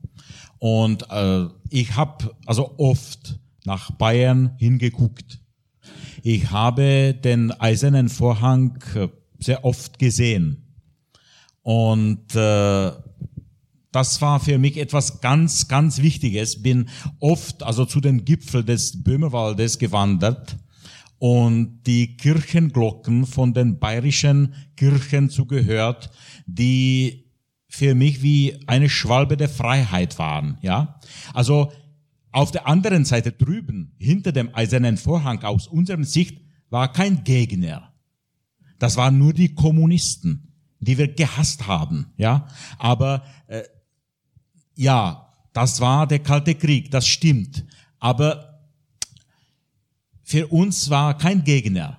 [0.58, 5.40] Und äh, ich habe also oft nach Bayern hingeguckt.
[6.22, 9.08] Ich habe den eisernen Vorhang äh,
[9.40, 10.74] sehr oft gesehen.
[11.62, 12.92] Und äh,
[13.92, 16.62] das war für mich etwas ganz, ganz Wichtiges.
[16.62, 16.88] Bin
[17.18, 20.56] oft also zu den Gipfel des Böhmerwaldes gewandert
[21.18, 26.10] und die Kirchenglocken von den bayerischen Kirchen zugehört,
[26.46, 27.26] die
[27.68, 30.98] für mich wie eine Schwalbe der Freiheit waren, ja.
[31.34, 31.72] Also
[32.32, 37.89] auf der anderen Seite drüben, hinter dem eisernen Vorhang aus unserer Sicht, war kein Gegner.
[38.80, 40.48] Das waren nur die Kommunisten,
[40.80, 42.48] die wir gehasst haben, ja.
[42.78, 43.62] Aber äh,
[44.74, 47.64] ja, das war der Kalte Krieg, das stimmt.
[47.98, 48.58] Aber
[50.24, 51.98] für uns war kein Gegner.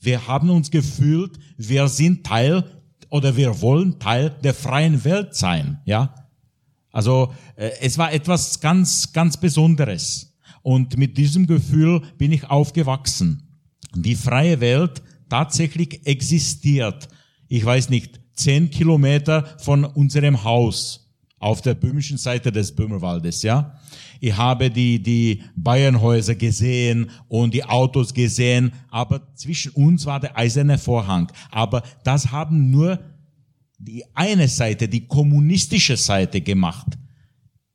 [0.00, 2.64] Wir haben uns gefühlt, wir sind Teil
[3.10, 6.14] oder wir wollen Teil der freien Welt sein, ja.
[6.90, 10.38] Also äh, es war etwas ganz, ganz Besonderes.
[10.62, 13.60] Und mit diesem Gefühl bin ich aufgewachsen.
[13.94, 17.08] Die freie Welt tatsächlich existiert.
[17.48, 21.08] Ich weiß nicht, zehn Kilometer von unserem Haus
[21.38, 23.78] auf der böhmischen Seite des Böhmerwaldes, ja.
[24.20, 30.36] Ich habe die, die Bayernhäuser gesehen und die Autos gesehen, aber zwischen uns war der
[30.36, 31.30] eiserne Vorhang.
[31.50, 32.98] Aber das haben nur
[33.78, 36.98] die eine Seite, die kommunistische Seite gemacht.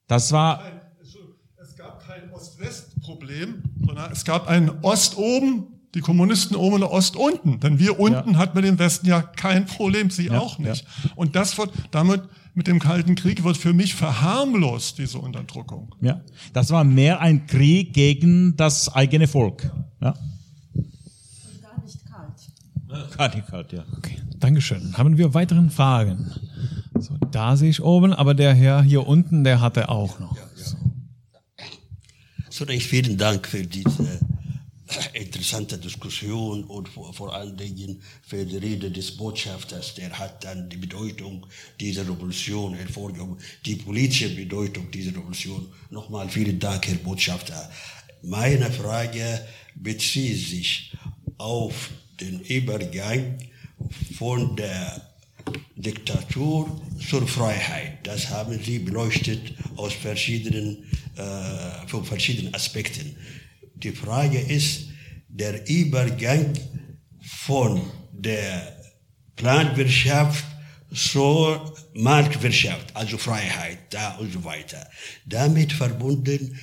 [0.07, 0.63] Das war.
[1.61, 7.15] Es gab kein Ost-West-Problem, sondern es gab ein Ost oben, die Kommunisten oben und Ost
[7.15, 7.59] unten.
[7.59, 8.37] Denn wir unten ja.
[8.37, 10.83] hatten mit dem Westen ja kein Problem, sie ja, auch nicht.
[10.83, 11.11] Ja.
[11.15, 12.23] Und das wird damit
[12.55, 15.95] mit dem Kalten Krieg wird für mich verharmlost, diese Unterdrückung.
[16.01, 16.21] Ja,
[16.53, 19.71] das war mehr ein Krieg gegen das eigene Volk.
[20.01, 20.13] Ja.
[21.61, 23.17] Gar nicht kalt.
[23.17, 23.83] Gar nicht kalt, ja.
[23.97, 24.97] Okay, Dankeschön.
[24.97, 26.31] Haben wir weiteren Fragen?
[26.99, 30.37] So, da sehe ich oben, aber der Herr hier unten, der hatte auch noch.
[30.55, 30.77] So.
[32.49, 34.19] Zunächst vielen Dank für diese
[35.13, 40.69] interessante Diskussion und vor, vor allen Dingen für die Rede des Botschafters, der hat dann
[40.69, 41.45] die Bedeutung
[41.79, 45.67] dieser Revolution hervorgehoben, die politische Bedeutung dieser Revolution.
[45.89, 47.71] Nochmal vielen Dank, Herr Botschafter.
[48.21, 50.93] Meine Frage bezieht sich
[51.37, 51.89] auf
[52.19, 53.37] den Übergang
[54.17, 55.01] von der
[55.75, 57.99] Diktatur zur Freiheit.
[58.03, 60.85] Das haben Sie beleuchtet aus verschiedenen,
[61.17, 63.15] äh, von verschiedenen Aspekten.
[63.75, 64.89] Die Frage ist
[65.27, 66.53] der Übergang
[67.21, 68.77] von der
[69.35, 70.45] Planwirtschaft
[70.93, 74.87] zur Marktwirtschaft, also Freiheit, da und so weiter.
[75.25, 76.57] Damit verbunden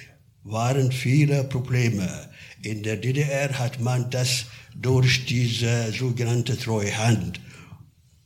[0.45, 2.31] waren viele Probleme.
[2.63, 7.41] In der DDR hat man das durch diese sogenannte Treuhand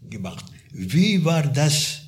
[0.03, 0.45] gemacht.
[0.73, 2.03] Wie war das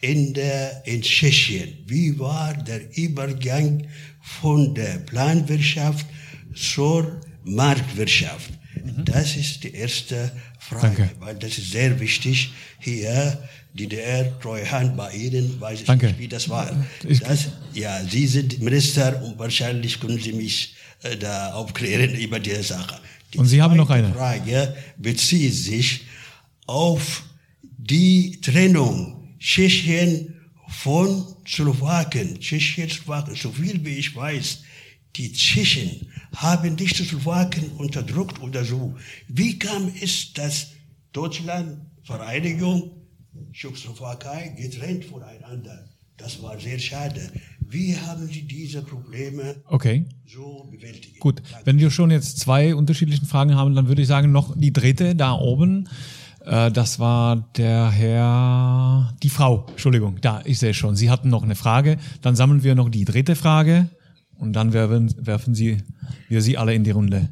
[0.00, 1.84] in, der, in Tschechien?
[1.86, 3.86] Wie war der Übergang
[4.24, 6.06] von der Planwirtschaft
[6.54, 8.50] zur Marktwirtschaft?
[8.82, 9.04] Mhm.
[9.04, 11.10] Das ist die erste Frage, Danke.
[11.20, 12.52] weil das ist sehr wichtig.
[12.80, 13.38] Hier,
[13.74, 16.06] DDR, Treuhand bei Ihnen, weiß ich Danke.
[16.06, 16.70] nicht, wie das war.
[17.02, 22.62] Das, ja, Sie sind Minister und wahrscheinlich können Sie mich äh, da aufklären über diese
[22.62, 22.98] Sache.
[23.32, 26.02] Die und Sie haben noch eine Frage bezieht sich
[26.66, 27.24] auf
[27.62, 30.34] die Trennung Tschechien
[30.68, 32.40] von Slowaken.
[32.40, 34.62] Tschechien, Slowaken, so viel wie ich weiß,
[35.16, 38.96] die Tschechen haben nicht die Slowaken unterdrückt oder so.
[39.28, 40.68] Wie kam es, dass
[41.12, 42.90] Deutschland, Vereinigung,
[43.52, 45.88] Tschechoslowakei getrennt voneinander?
[46.16, 47.32] Das war sehr schade.
[47.60, 50.04] Wie haben Sie diese Probleme okay.
[50.26, 51.18] so bewältigt?
[51.18, 54.72] Gut, wenn wir schon jetzt zwei unterschiedliche Fragen haben, dann würde ich sagen, noch die
[54.72, 55.88] dritte da oben.
[56.44, 60.96] Äh, das war der Herr, die Frau, Entschuldigung, da, ich sehe schon.
[60.96, 61.96] Sie hatten noch eine Frage.
[62.22, 63.88] Dann sammeln wir noch die dritte Frage
[64.38, 65.78] und dann werfen, werfen Sie,
[66.28, 67.30] wir Sie alle in die Runde.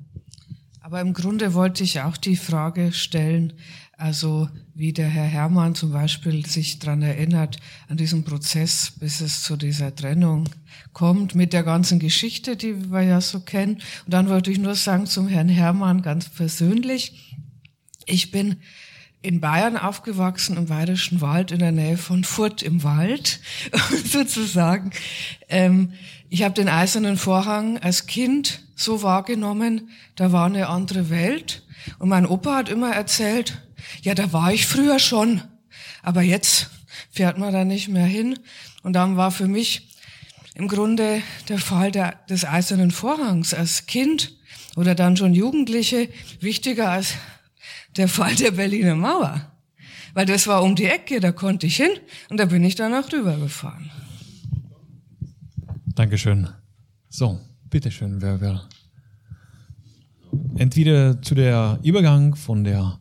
[0.81, 3.55] Aber im Grunde wollte ich auch die Frage stellen,
[3.97, 7.59] also wie der Herr Hermann zum Beispiel sich dran erinnert,
[7.89, 10.49] an diesen Prozess, bis es zu dieser Trennung
[10.93, 13.75] kommt, mit der ganzen Geschichte, die wir ja so kennen.
[14.05, 17.37] Und dann wollte ich nur sagen zum Herrn Hermann ganz persönlich,
[18.07, 18.57] ich bin
[19.23, 23.41] in Bayern aufgewachsen, im Bayerischen Wald, in der Nähe von Furt im Wald,
[24.05, 24.91] sozusagen.
[25.49, 25.93] Ähm,
[26.29, 31.63] ich habe den Eisernen Vorhang als Kind so wahrgenommen, da war eine andere Welt.
[31.99, 33.63] Und mein Opa hat immer erzählt,
[34.03, 35.43] ja, da war ich früher schon,
[36.03, 36.71] aber jetzt
[37.11, 38.39] fährt man da nicht mehr hin.
[38.83, 39.89] Und dann war für mich
[40.55, 44.35] im Grunde der Fall der, des Eisernen Vorhangs als Kind
[44.77, 46.09] oder dann schon Jugendliche
[46.41, 47.15] wichtiger als
[47.97, 49.53] der Fall der Berliner Mauer.
[50.15, 51.91] Weil das war um die Ecke, da konnte ich hin
[52.29, 53.91] und da bin ich dann auch rübergefahren.
[55.95, 56.49] Dankeschön.
[57.09, 57.41] So,
[57.71, 58.63] bitteschön, wer, wer.
[60.57, 62.99] Entweder zu der Übergang von der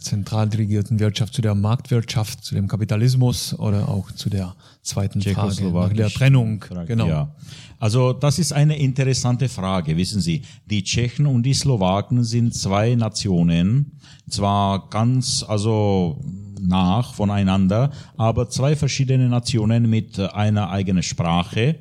[0.00, 5.70] zentral dirigierten Wirtschaft zu der Marktwirtschaft, zu dem Kapitalismus oder auch zu der zweiten Frage,
[5.70, 6.64] nach der Trennung.
[6.86, 7.06] Genau.
[7.06, 7.34] Ja.
[7.78, 9.96] Also das ist eine interessante Frage.
[9.96, 13.92] Wissen Sie, die Tschechen und die Slowaken sind zwei Nationen,
[14.28, 16.20] zwar ganz also
[16.60, 21.76] nach voneinander, aber zwei verschiedene Nationen mit einer eigenen Sprache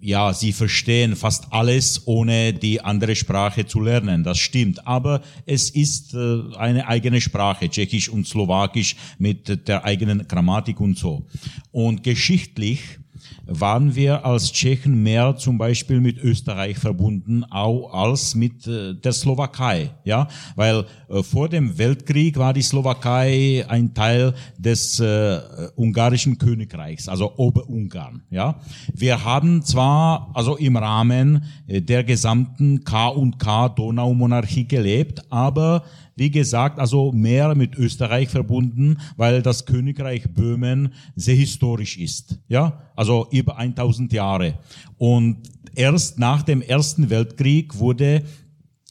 [0.00, 4.24] ja, sie verstehen fast alles, ohne die andere Sprache zu lernen.
[4.24, 4.86] Das stimmt.
[4.86, 10.98] Aber es ist äh, eine eigene Sprache, Tschechisch und Slowakisch mit der eigenen Grammatik und
[10.98, 11.26] so.
[11.72, 12.98] Und geschichtlich
[13.46, 19.12] waren wir als Tschechen mehr zum Beispiel mit Österreich verbunden auch als mit äh, der
[19.12, 25.40] Slowakei, ja, weil äh, vor dem Weltkrieg war die Slowakei ein Teil des äh,
[25.76, 28.60] ungarischen Königreichs, also Oberungarn, ja.
[28.92, 35.84] Wir haben zwar also im Rahmen äh, der gesamten K und K Donaumonarchie gelebt, aber
[36.16, 42.38] wie gesagt, also mehr mit Österreich verbunden, weil das Königreich Böhmen sehr historisch ist.
[42.48, 44.58] Ja, also über 1000 Jahre.
[44.96, 45.38] Und
[45.74, 48.22] erst nach dem Ersten Weltkrieg wurde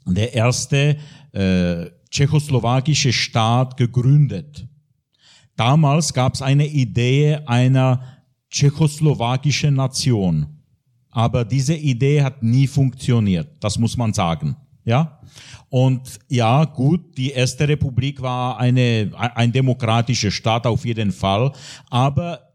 [0.05, 0.97] der erste
[1.31, 4.67] äh, tschechoslowakische Staat gegründet.
[5.55, 8.03] Damals gab es eine Idee einer
[8.49, 10.47] tschechoslowakischen Nation.
[11.09, 13.47] Aber diese Idee hat nie funktioniert.
[13.59, 14.55] Das muss man sagen.
[14.85, 15.19] Ja?
[15.69, 21.51] Und ja, gut, die erste Republik war eine, ein demokratischer Staat auf jeden Fall,
[21.89, 22.53] aber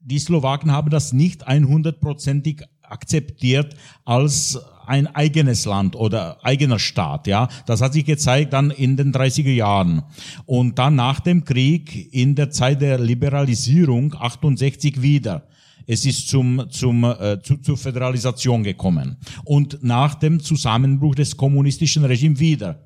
[0.00, 3.74] die Slowaken haben das nicht 100%ig akzeptiert
[4.04, 7.48] als ein eigenes Land oder eigener Staat, ja.
[7.66, 10.02] Das hat sich gezeigt dann in den 30er Jahren.
[10.44, 15.46] Und dann nach dem Krieg, in der Zeit der Liberalisierung, 68 wieder.
[15.86, 19.16] Es ist zum, zum, äh, zu, zur Föderalisation gekommen.
[19.44, 22.78] Und nach dem Zusammenbruch des kommunistischen Regimes wieder.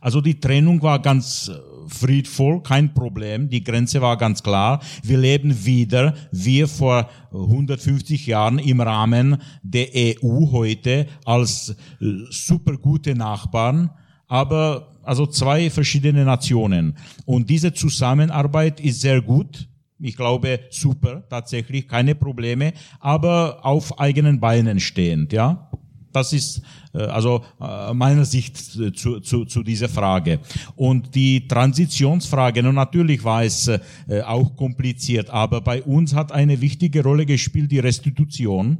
[0.00, 1.58] Also die Trennung war ganz äh,
[1.88, 3.50] friedvoll, kein Problem.
[3.50, 4.80] Die Grenze war ganz klar.
[5.02, 12.78] Wir leben wieder, wir vor 150 Jahren im Rahmen der EU heute als äh, super
[12.78, 13.90] gute Nachbarn.
[14.26, 16.96] Aber also zwei verschiedene Nationen.
[17.26, 19.68] Und diese Zusammenarbeit ist sehr gut.
[20.02, 25.70] Ich glaube, super, tatsächlich, keine Probleme, aber auf eigenen Beinen stehend, ja.
[26.12, 30.40] Das ist äh, also äh, meiner Sicht zu, zu, zu dieser Frage.
[30.74, 33.78] Und die Transitionsfrage, nun natürlich war es äh,
[34.24, 38.78] auch kompliziert, aber bei uns hat eine wichtige Rolle gespielt die Restitution.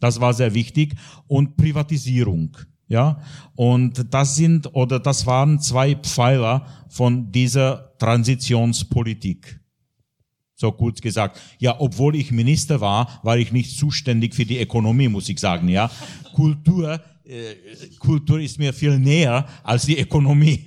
[0.00, 0.94] Das war sehr wichtig
[1.26, 2.56] und Privatisierung.
[2.88, 3.20] Ja,
[3.54, 9.60] und das sind oder das waren zwei Pfeiler von dieser Transitionspolitik
[10.60, 11.40] so kurz gesagt.
[11.58, 15.68] Ja, obwohl ich Minister war, war ich nicht zuständig für die Ökonomie, muss ich sagen.
[15.68, 15.90] Ja,
[16.34, 17.54] Kultur, äh,
[17.98, 20.66] Kultur ist mir viel näher als die Ökonomie.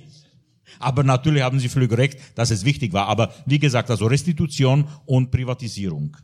[0.80, 3.06] Aber natürlich haben Sie völlig recht, dass es wichtig war.
[3.06, 6.16] Aber wie gesagt, also Restitution und Privatisierung.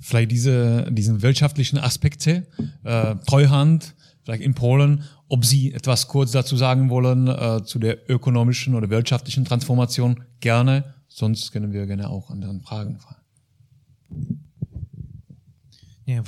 [0.00, 2.46] Vielleicht diese, diesen wirtschaftlichen Aspekte,
[2.84, 3.94] äh, Treuhand,
[4.24, 8.88] vielleicht in Polen, ob Sie etwas kurz dazu sagen wollen äh, zu der ökonomischen oder
[8.88, 10.94] wirtschaftlichen Transformation, gerne.
[11.18, 13.22] Sonst können wir gerne auch anderen Fragen fragen.
[16.06, 16.22] Ja,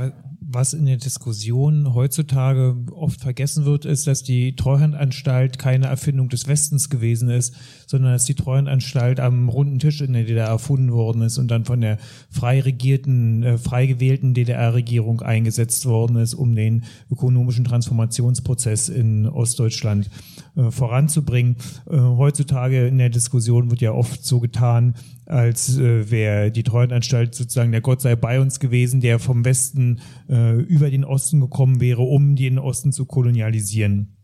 [0.52, 6.48] was in der Diskussion heutzutage oft vergessen wird, ist, dass die Treuhandanstalt keine Erfindung des
[6.48, 7.54] Westens gewesen ist,
[7.86, 11.64] sondern dass die Treuhandanstalt am runden Tisch in der DDR erfunden worden ist und dann
[11.64, 11.98] von der
[12.30, 20.10] frei regierten, äh, frei gewählten DDR-Regierung eingesetzt worden ist, um den ökonomischen Transformationsprozess in Ostdeutschland
[20.56, 21.56] äh, voranzubringen.
[21.88, 24.94] Äh, heutzutage in der Diskussion wird ja oft so getan,
[25.30, 30.00] als äh, wäre die Treuhandanstalt sozusagen der Gott sei bei uns gewesen, der vom Westen
[30.28, 30.34] äh,
[30.68, 34.16] über den Osten gekommen wäre, um den Osten zu kolonialisieren.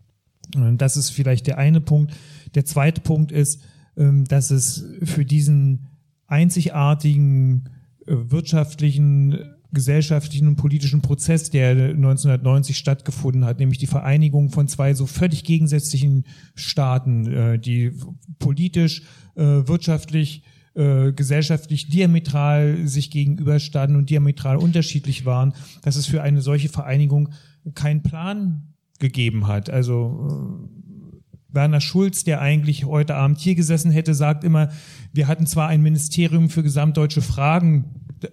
[0.55, 2.15] Und das ist vielleicht der eine Punkt.
[2.55, 3.63] Der zweite Punkt ist,
[3.97, 5.87] ähm, dass es für diesen
[6.27, 7.69] einzigartigen
[8.07, 9.39] äh, wirtschaftlichen
[9.73, 15.45] gesellschaftlichen und politischen Prozess, der 1990 stattgefunden hat, nämlich die Vereinigung von zwei so völlig
[15.45, 17.93] gegensätzlichen Staaten, äh, die
[18.39, 19.03] politisch,
[19.35, 20.43] äh, wirtschaftlich
[20.77, 27.31] äh, gesellschaftlich diametral sich gegenüberstanden und diametral unterschiedlich waren, dass es für eine solche Vereinigung
[27.75, 29.71] keinen Plan gegeben hat.
[29.71, 34.69] Also äh, Werner Schulz, der eigentlich heute Abend hier gesessen hätte, sagt immer,
[35.13, 37.87] wir hatten zwar ein Ministerium für gesamtdeutsche Fragen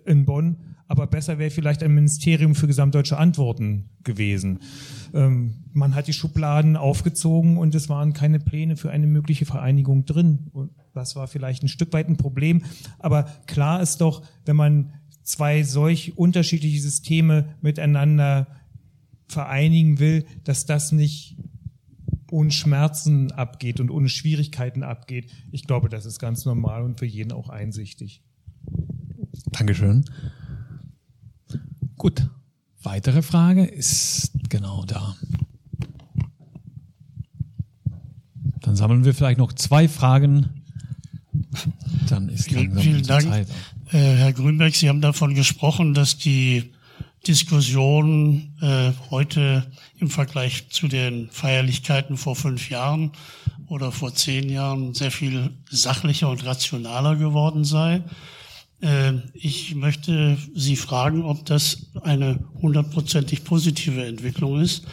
[0.05, 4.59] in Bonn, aber besser wäre vielleicht ein Ministerium für gesamtdeutsche Antworten gewesen.
[5.13, 10.05] Ähm, man hat die Schubladen aufgezogen und es waren keine Pläne für eine mögliche Vereinigung
[10.05, 10.49] drin.
[10.51, 12.63] Und das war vielleicht ein Stück weit ein Problem.
[12.99, 18.47] Aber klar ist doch, wenn man zwei solch unterschiedliche Systeme miteinander
[19.27, 21.37] vereinigen will, dass das nicht
[22.29, 25.31] ohne Schmerzen abgeht und ohne Schwierigkeiten abgeht.
[25.51, 28.23] Ich glaube, das ist ganz normal und für jeden auch einsichtig.
[29.51, 30.05] Dankeschön.
[31.95, 32.29] Gut.
[32.81, 35.15] Weitere Frage ist genau da.
[38.61, 40.62] Dann sammeln wir vielleicht noch zwei Fragen.
[42.09, 43.23] Dann ist vielen, vielen Dank.
[43.23, 43.47] Zeit.
[43.91, 46.73] Äh, Herr Grünberg, Sie haben davon gesprochen, dass die
[47.27, 53.11] Diskussion äh, heute im Vergleich zu den Feierlichkeiten vor fünf Jahren
[53.67, 58.01] oder vor zehn Jahren sehr viel sachlicher und rationaler geworden sei.
[58.81, 64.85] Äh, ich möchte Sie fragen, ob das eine hundertprozentig positive Entwicklung ist.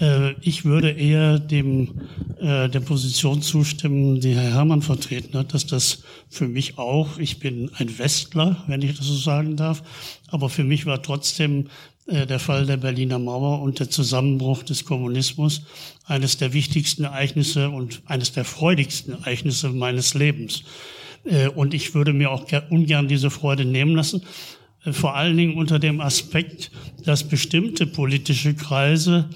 [0.00, 2.00] Äh, ich würde eher dem,
[2.40, 7.38] äh, der Position zustimmen, die Herr Herrmann vertreten hat, dass das für mich auch, ich
[7.38, 9.82] bin ein Westler, wenn ich das so sagen darf,
[10.28, 11.66] aber für mich war trotzdem
[12.06, 15.62] äh, der Fall der Berliner Mauer und der Zusammenbruch des Kommunismus
[16.06, 20.64] eines der wichtigsten Ereignisse und eines der freudigsten Ereignisse meines Lebens.
[21.24, 24.22] Äh, und ich würde mir auch ungern diese Freude nehmen lassen,
[24.84, 26.70] äh, vor allen Dingen unter dem Aspekt,
[27.04, 29.28] dass bestimmte politische Kreise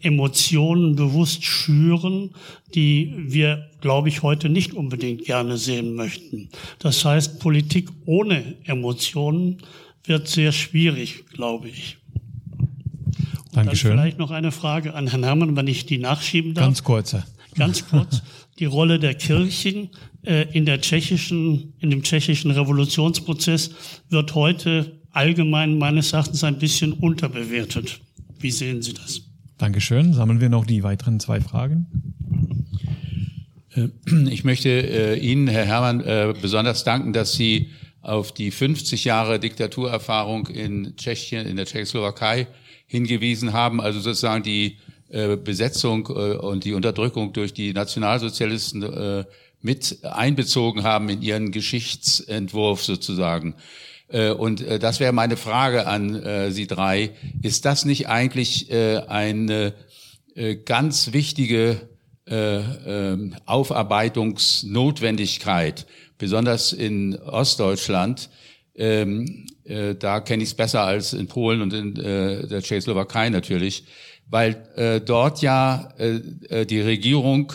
[0.00, 2.30] Emotionen bewusst schüren,
[2.74, 6.48] die wir, glaube ich, heute nicht unbedingt gerne sehen möchten.
[6.78, 9.58] Das heißt, Politik ohne Emotionen
[10.04, 11.98] wird sehr schwierig, glaube ich.
[13.50, 13.90] Und Dankeschön.
[13.90, 16.64] Dann vielleicht noch eine Frage an Herrn Herrmann, wenn ich die nachschieben darf.
[16.64, 17.24] Ganz kurze.
[17.56, 18.22] Ganz kurz.
[18.58, 19.90] Die Rolle der Kirchen
[20.22, 23.70] äh, in der tschechischen, in dem tschechischen Revolutionsprozess
[24.08, 28.00] wird heute allgemein meines Erachtens ein bisschen unterbewertet.
[28.38, 29.29] Wie sehen Sie das?
[29.60, 30.14] Dankeschön.
[30.14, 31.86] Sammeln wir noch die weiteren zwei Fragen.
[33.74, 33.88] Äh,
[34.30, 37.68] ich möchte äh, Ihnen, Herr Herrmann, äh, besonders danken, dass Sie
[38.00, 42.46] auf die 50 Jahre Diktaturerfahrung in Tschechien, in der Tschechoslowakei
[42.86, 44.78] hingewiesen haben, also sozusagen die
[45.44, 49.26] Besetzung und die Unterdrückung durch die Nationalsozialisten
[49.60, 53.56] mit einbezogen haben in ihren Geschichtsentwurf sozusagen.
[54.10, 57.12] Äh, und äh, das wäre meine Frage an äh, Sie drei.
[57.42, 59.72] Ist das nicht eigentlich eine
[60.64, 61.80] ganz wichtige
[62.26, 65.86] ähm, Aufarbeitungsnotwendigkeit,
[66.18, 68.30] besonders in Ostdeutschland?
[68.76, 69.46] Ähm,
[69.98, 73.86] da kenne ich es besser als in Polen und in der Tschechoslowakei natürlich,
[74.28, 77.52] weil dort ja die Regierung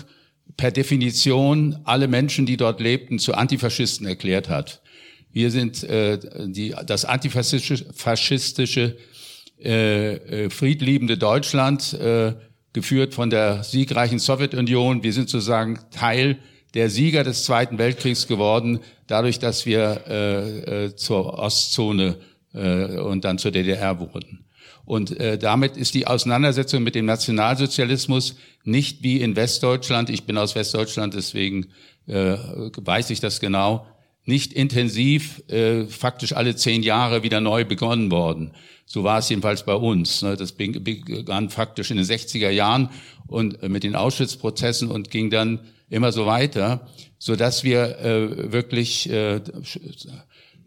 [0.58, 4.82] per Definition alle Menschen, die dort lebten, zu Antifaschisten erklärt hat.
[5.36, 6.18] Wir sind äh,
[6.48, 8.96] die, das antifaschistische faschistische,
[9.62, 10.14] äh,
[10.46, 12.36] äh, friedliebende Deutschland, äh,
[12.72, 15.04] geführt von der siegreichen Sowjetunion.
[15.04, 16.38] Wir sind sozusagen Teil
[16.74, 22.16] der Sieger des Zweiten Weltkriegs geworden, dadurch, dass wir äh, äh, zur Ostzone
[22.54, 24.46] äh, und dann zur DDR wurden.
[24.86, 30.38] Und äh, damit ist die Auseinandersetzung mit dem Nationalsozialismus nicht wie in Westdeutschland, ich bin
[30.38, 31.68] aus Westdeutschland, deswegen
[32.08, 33.86] äh, weiß ich das genau,
[34.26, 38.52] nicht intensiv, äh, faktisch alle zehn Jahre wieder neu begonnen worden.
[38.86, 40.22] So war es jedenfalls bei uns.
[40.22, 40.36] Ne?
[40.36, 42.90] Das begann faktisch in den 60er Jahren
[43.28, 45.60] und äh, mit den Auschwitz-Prozessen und ging dann
[45.90, 49.42] immer so weiter, so dass wir äh, wirklich äh,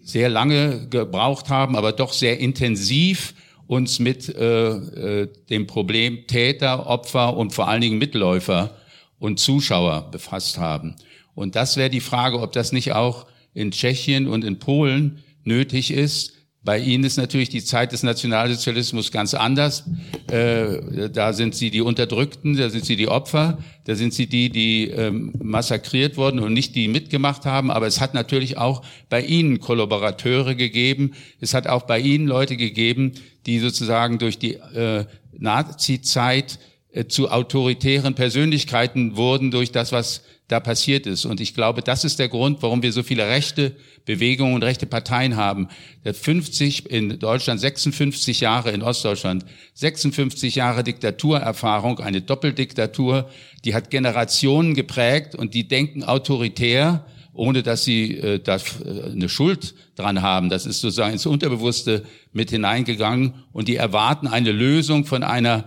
[0.00, 3.34] sehr lange gebraucht haben, aber doch sehr intensiv
[3.66, 8.70] uns mit äh, äh, dem Problem Täter, Opfer und vor allen Dingen Mitläufer
[9.18, 10.96] und Zuschauer befasst haben.
[11.34, 13.26] Und das wäre die Frage, ob das nicht auch
[13.58, 16.34] in Tschechien und in Polen nötig ist.
[16.62, 19.84] Bei ihnen ist natürlich die Zeit des Nationalsozialismus ganz anders.
[20.30, 24.50] Äh, da sind sie die Unterdrückten, da sind sie die Opfer, da sind sie die,
[24.50, 27.70] die ähm, massakriert wurden und nicht die mitgemacht haben.
[27.70, 31.12] Aber es hat natürlich auch bei ihnen Kollaborateure gegeben.
[31.40, 33.12] Es hat auch bei ihnen Leute gegeben,
[33.46, 35.06] die sozusagen durch die äh,
[35.38, 36.58] Nazi-Zeit
[36.90, 41.26] äh, zu autoritären Persönlichkeiten wurden durch das, was da passiert ist.
[41.26, 43.76] Und ich glaube, das ist der Grund, warum wir so viele rechte
[44.06, 45.68] Bewegungen und rechte Parteien haben.
[46.04, 49.44] 50 in Deutschland, 56 Jahre in Ostdeutschland,
[49.74, 53.28] 56 Jahre Diktaturerfahrung, eine Doppeldiktatur,
[53.64, 57.04] die hat Generationen geprägt und die denken autoritär,
[57.34, 60.48] ohne dass sie äh, da äh, eine Schuld dran haben.
[60.48, 65.66] Das ist sozusagen ins Unterbewusste mit hineingegangen und die erwarten eine Lösung von einer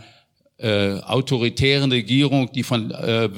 [0.58, 3.30] äh, autoritären Regierung, die von äh,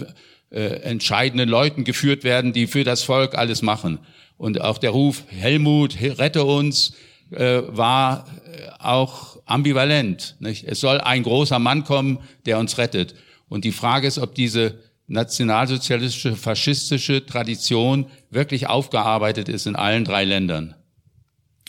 [0.53, 3.99] äh, entscheidenden Leuten geführt werden, die für das Volk alles machen.
[4.37, 6.93] Und auch der Ruf Helmut, rette uns,
[7.31, 10.35] äh, war äh, auch ambivalent.
[10.39, 10.65] Nicht?
[10.65, 13.15] Es soll ein großer Mann kommen, der uns rettet.
[13.49, 20.23] Und die Frage ist, ob diese nationalsozialistische, faschistische Tradition wirklich aufgearbeitet ist in allen drei
[20.23, 20.75] Ländern.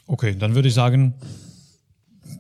[0.07, 1.15] Okay, dann würde ich sagen,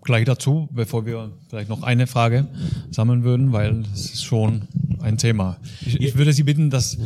[0.03, 2.47] gleich dazu, bevor wir vielleicht noch eine Frage
[2.91, 4.69] sammeln würden, weil es ist schon
[5.05, 5.59] ein Thema.
[5.85, 6.98] Ich, ich würde Sie bitten, das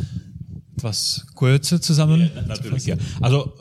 [0.76, 2.30] etwas kürzer zusammen.
[2.34, 2.96] Ja, natürlich, ja.
[3.20, 3.52] Also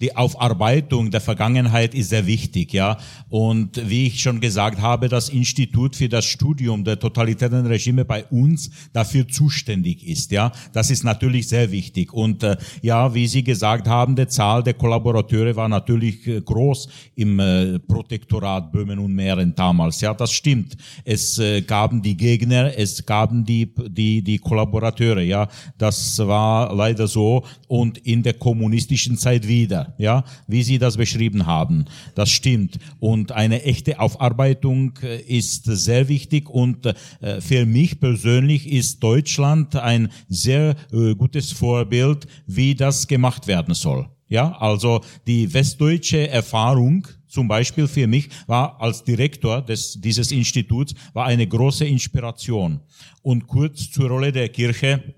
[0.00, 2.98] die Aufarbeitung der Vergangenheit ist sehr wichtig, ja.
[3.28, 8.24] Und wie ich schon gesagt habe, das Institut für das Studium der totalitären Regime bei
[8.24, 10.52] uns dafür zuständig ist, ja.
[10.72, 12.12] Das ist natürlich sehr wichtig.
[12.12, 16.88] Und äh, ja, wie Sie gesagt haben, die Zahl der Kollaborateure war natürlich äh, groß
[17.14, 20.12] im äh, Protektorat Böhmen und Mähren damals, ja.
[20.14, 20.76] Das stimmt.
[21.04, 25.48] Es äh, gaben die Gegner, es gaben die die die Kollaborateure, ja.
[25.78, 31.46] Das war leider so und in der kommunistischen Zeit wieder ja, wie Sie das beschrieben
[31.46, 31.84] haben.
[32.14, 32.78] Das stimmt.
[33.00, 39.76] Und eine echte Aufarbeitung äh, ist sehr wichtig und äh, für mich persönlich ist Deutschland
[39.76, 44.08] ein sehr äh, gutes Vorbild, wie das gemacht werden soll.
[44.28, 50.94] Ja, also die westdeutsche Erfahrung zum Beispiel für mich war als Direktor des, dieses Instituts
[51.12, 52.80] war eine große Inspiration.
[53.22, 55.14] Und kurz zur Rolle der Kirche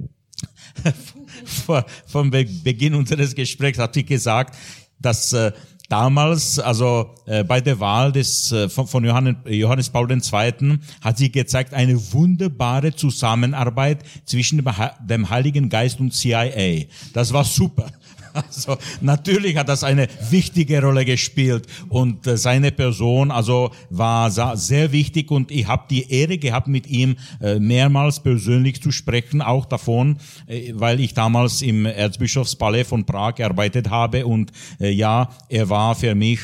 [2.06, 4.56] vom Beginn unseres Gesprächs hatte ich gesagt,
[5.00, 5.52] dass äh,
[5.88, 10.78] damals, also äh, bei der Wahl des äh, von, Johannes, Johannes Paul II.
[11.00, 14.64] hat sie gezeigt eine wunderbare Zusammenarbeit zwischen
[15.08, 16.84] dem Heiligen Geist und CIA.
[17.12, 17.90] Das war super.
[18.36, 24.92] Also natürlich hat das eine wichtige Rolle gespielt und äh, seine Person also war sehr
[24.92, 29.64] wichtig und ich habe die Ehre gehabt mit ihm äh, mehrmals persönlich zu sprechen, auch
[29.64, 35.94] davon, äh, weil ich damals im Erzbischofspalais von Prag gearbeitet habe und ja, er war
[35.94, 36.40] für mich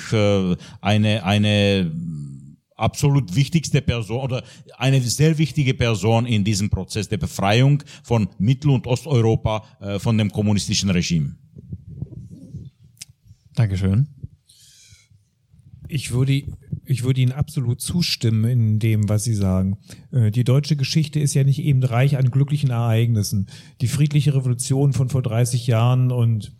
[0.80, 1.92] eine eine
[2.76, 4.42] absolut wichtigste Person oder
[4.78, 9.64] eine sehr wichtige Person in diesem Prozess der Befreiung von Mittel- und Osteuropa
[9.98, 11.36] von dem kommunistischen Regime.
[13.54, 14.08] Dankeschön.
[15.88, 16.42] Ich würde,
[16.86, 19.78] ich würde Ihnen absolut zustimmen in dem, was Sie sagen.
[20.10, 23.48] Äh, die deutsche Geschichte ist ja nicht eben reich an glücklichen Ereignissen.
[23.80, 26.52] Die friedliche Revolution von vor 30 Jahren und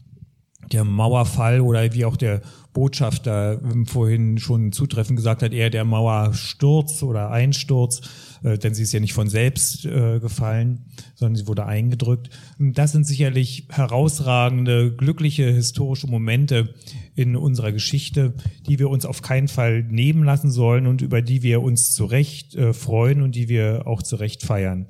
[0.72, 2.42] der Mauerfall oder wie auch der
[2.72, 8.00] Botschafter vorhin schon zutreffend gesagt hat, eher der Mauersturz oder Einsturz,
[8.42, 12.30] äh, denn sie ist ja nicht von selbst äh, gefallen, sondern sie wurde eingedrückt.
[12.58, 16.74] Das sind sicherlich herausragende, glückliche historische Momente
[17.14, 18.32] in unserer Geschichte,
[18.66, 22.06] die wir uns auf keinen Fall nehmen lassen sollen und über die wir uns zu
[22.06, 24.86] Recht äh, freuen und die wir auch zu Recht feiern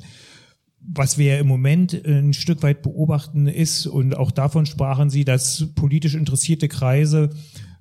[0.85, 5.69] was wir im Moment ein Stück weit beobachten ist, und auch davon sprachen Sie, dass
[5.75, 7.31] politisch interessierte Kreise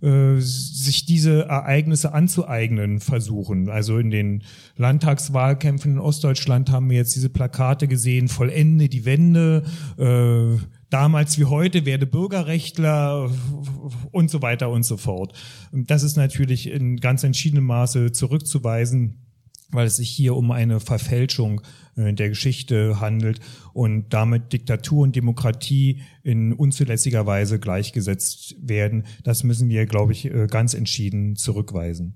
[0.02, 3.70] äh, sich diese Ereignisse anzueignen versuchen.
[3.70, 4.44] Also in den
[4.78, 9.64] Landtagswahlkämpfen in Ostdeutschland haben wir jetzt diese Plakate gesehen, vollende die Wende,
[9.98, 10.60] äh,
[10.90, 13.30] damals wie heute werde Bürgerrechtler
[14.12, 15.34] und so weiter und so fort.
[15.72, 19.18] Das ist natürlich in ganz entschiedenem Maße zurückzuweisen
[19.72, 21.62] weil es sich hier um eine Verfälschung
[21.96, 23.40] äh, der Geschichte handelt
[23.74, 29.06] und damit Diktatur und Demokratie in unzulässiger Weise gleichgesetzt werden.
[29.24, 32.16] Das müssen wir, glaube ich, äh, ganz entschieden zurückweisen.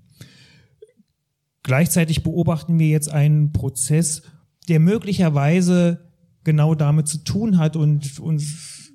[1.62, 4.22] Gleichzeitig beobachten wir jetzt einen Prozess,
[4.68, 6.12] der möglicherweise
[6.44, 8.92] genau damit zu tun hat und uns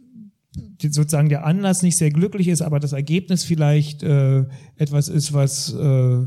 [0.82, 4.46] sozusagen der Anlass nicht sehr glücklich ist, aber das Ergebnis vielleicht äh,
[4.76, 6.26] etwas ist, was äh,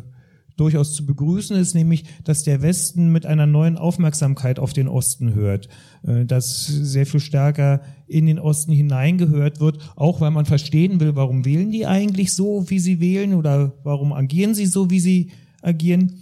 [0.57, 5.35] durchaus zu begrüßen ist, nämlich, dass der Westen mit einer neuen Aufmerksamkeit auf den Osten
[5.35, 5.69] hört,
[6.07, 11.17] äh, dass sehr viel stärker in den Osten hineingehört wird, auch weil man verstehen will,
[11.17, 15.31] warum wählen die eigentlich so, wie sie wählen oder warum agieren sie so, wie sie
[15.63, 16.21] agieren.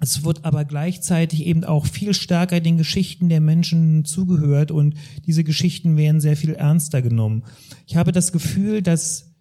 [0.00, 5.44] Es wird aber gleichzeitig eben auch viel stärker den Geschichten der Menschen zugehört und diese
[5.44, 7.44] Geschichten werden sehr viel ernster genommen.
[7.86, 9.32] Ich habe das Gefühl, dass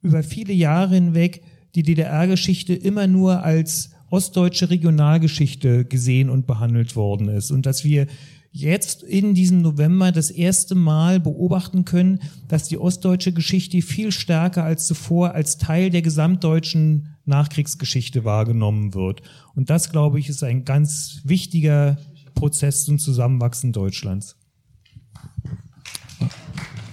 [0.00, 1.42] über viele Jahre hinweg
[1.74, 8.06] die DDR-Geschichte immer nur als ostdeutsche Regionalgeschichte gesehen und behandelt worden ist und dass wir
[8.52, 14.64] jetzt in diesem November das erste Mal beobachten können, dass die ostdeutsche Geschichte viel stärker
[14.64, 19.22] als zuvor als Teil der gesamtdeutschen Nachkriegsgeschichte wahrgenommen wird.
[19.54, 21.98] Und das, glaube ich, ist ein ganz wichtiger
[22.34, 24.36] Prozess zum Zusammenwachsen Deutschlands.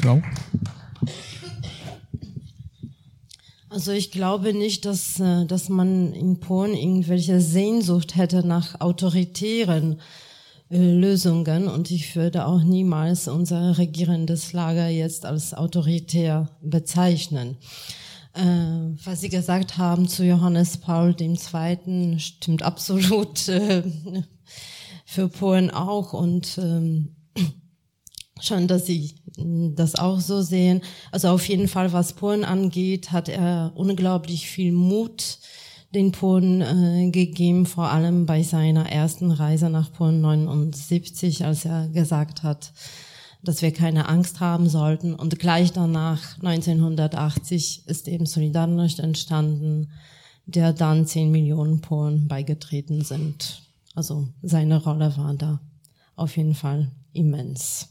[0.04, 0.22] Ja.
[3.70, 10.00] Also ich glaube nicht, dass, äh, dass man in Polen irgendwelche Sehnsucht hätte nach autoritären
[10.70, 17.58] äh, Lösungen und ich würde auch niemals unser regierendes Lager jetzt als autoritär bezeichnen.
[18.34, 22.20] Äh, was Sie gesagt haben zu Johannes Paul II.
[22.20, 23.40] stimmt absolut
[25.06, 27.16] für Polen auch und ähm,
[28.40, 30.82] schon, dass Sie das auch so sehen.
[31.12, 35.40] Also auf jeden Fall, was Polen angeht, hat er unglaublich viel Mut
[35.94, 41.88] den Polen äh, gegeben, vor allem bei seiner ersten Reise nach Polen 79, als er
[41.90, 42.74] gesagt hat,
[43.42, 45.14] dass wir keine Angst haben sollten.
[45.14, 49.92] Und gleich danach, 1980, ist eben Solidarność entstanden,
[50.46, 53.62] der dann 10 Millionen Polen beigetreten sind.
[53.96, 55.60] Also seine Rolle war da
[56.16, 57.90] auf jeden Fall immens.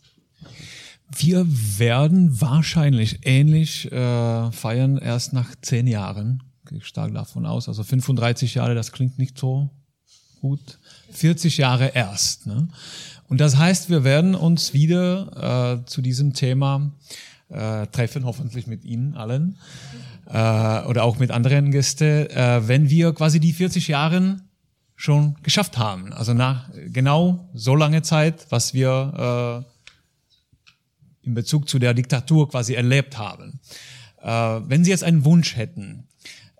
[1.15, 1.47] Wir
[1.79, 6.43] werden wahrscheinlich ähnlich äh, feiern erst nach zehn Jahren.
[6.67, 7.69] Gehe ich stark davon aus.
[7.69, 9.71] Also 35 Jahre, das klingt nicht so
[10.41, 10.79] gut.
[11.13, 12.47] 40 Jahre erst.
[12.47, 12.69] Ne?
[13.29, 16.93] Und das heißt, wir werden uns wieder äh, zu diesem Thema
[17.49, 19.57] äh, treffen, hoffentlich mit Ihnen allen
[20.27, 24.39] äh, oder auch mit anderen Gästen, äh, wenn wir quasi die 40 Jahre
[24.95, 26.13] schon geschafft haben.
[26.13, 29.76] Also nach genau so lange Zeit, was wir äh,
[31.27, 33.61] in Bezug zu der Diktatur quasi erlebt haben.
[34.23, 36.05] Äh, wenn Sie jetzt einen Wunsch hätten,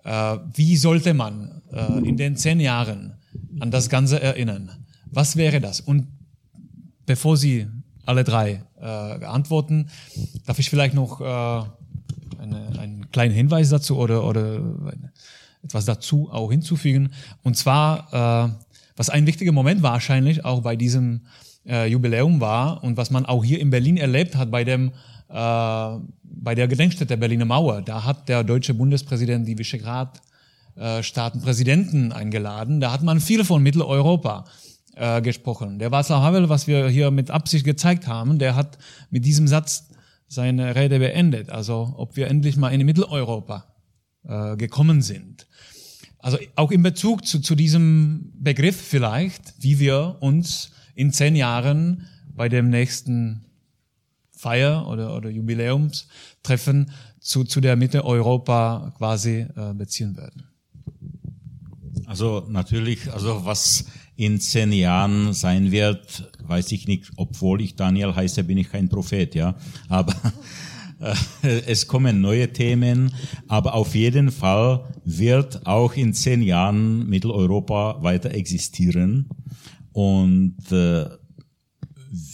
[0.03, 3.15] äh, wie sollte man äh, in den zehn Jahren
[3.59, 4.85] an das Ganze erinnern?
[5.05, 5.79] Was wäre das?
[5.81, 6.07] Und
[7.05, 7.67] bevor Sie
[8.05, 9.89] alle drei äh, antworten,
[10.45, 14.61] darf ich vielleicht noch äh, eine, einen kleinen Hinweis dazu oder, oder
[15.63, 17.11] etwas dazu auch hinzufügen.
[17.43, 18.63] Und zwar, äh,
[18.95, 21.21] was ein wichtiger Moment wahrscheinlich auch bei diesem
[21.67, 24.91] äh, Jubiläum war und was man auch hier in Berlin erlebt hat bei dem
[25.29, 25.97] äh,
[26.39, 27.81] bei der Gedenkstätte der Berliner Mauer.
[27.81, 30.21] Da hat der deutsche Bundespräsident die Visegrad
[30.75, 32.79] äh, Staaten Präsidenten eingeladen.
[32.79, 34.45] Da hat man viel von Mitteleuropa
[34.95, 35.79] äh, gesprochen.
[35.79, 38.77] Der Václav Havel, was wir hier mit Absicht gezeigt haben, der hat
[39.09, 39.89] mit diesem Satz
[40.27, 41.49] seine Rede beendet.
[41.49, 43.65] Also ob wir endlich mal in Mitteleuropa
[44.27, 45.47] äh, gekommen sind.
[46.19, 52.07] Also auch in Bezug zu, zu diesem Begriff vielleicht, wie wir uns in zehn Jahren
[52.35, 53.45] bei dem nächsten
[54.31, 60.43] Feier oder, oder Jubiläumstreffen zu, zu der Mitte Europa quasi äh, beziehen werden.
[62.07, 68.15] Also natürlich, also was in zehn Jahren sein wird, weiß ich nicht, obwohl ich Daniel
[68.15, 69.55] heiße, bin ich kein Prophet, ja.
[69.89, 70.15] Aber
[71.43, 73.13] äh, es kommen neue Themen,
[73.47, 79.29] aber auf jeden Fall wird auch in zehn Jahren Mitteleuropa weiter existieren
[79.97, 81.09] und äh,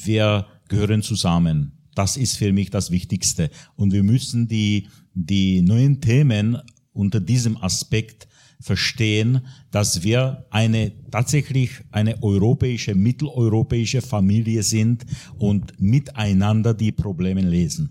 [0.03, 1.72] wir gehören zusammen.
[1.95, 3.49] Das ist für mich das Wichtigste.
[3.77, 6.57] Und wir müssen die, die neuen Themen
[6.91, 8.27] unter diesem Aspekt
[8.60, 15.06] verstehen, dass wir eine tatsächlich eine europäische, mitteleuropäische Familie sind
[15.38, 17.88] und miteinander die Probleme lesen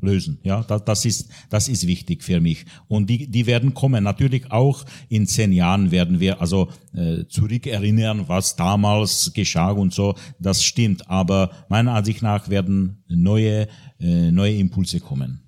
[0.00, 0.38] lösen.
[0.42, 2.64] Ja, das, das ist das ist wichtig für mich.
[2.88, 4.04] Und die die werden kommen.
[4.04, 10.14] Natürlich auch in zehn Jahren werden wir also äh, zurückerinnern, was damals geschah und so.
[10.38, 11.08] Das stimmt.
[11.10, 13.68] Aber meiner Ansicht nach werden neue
[13.98, 15.40] äh, neue Impulse kommen.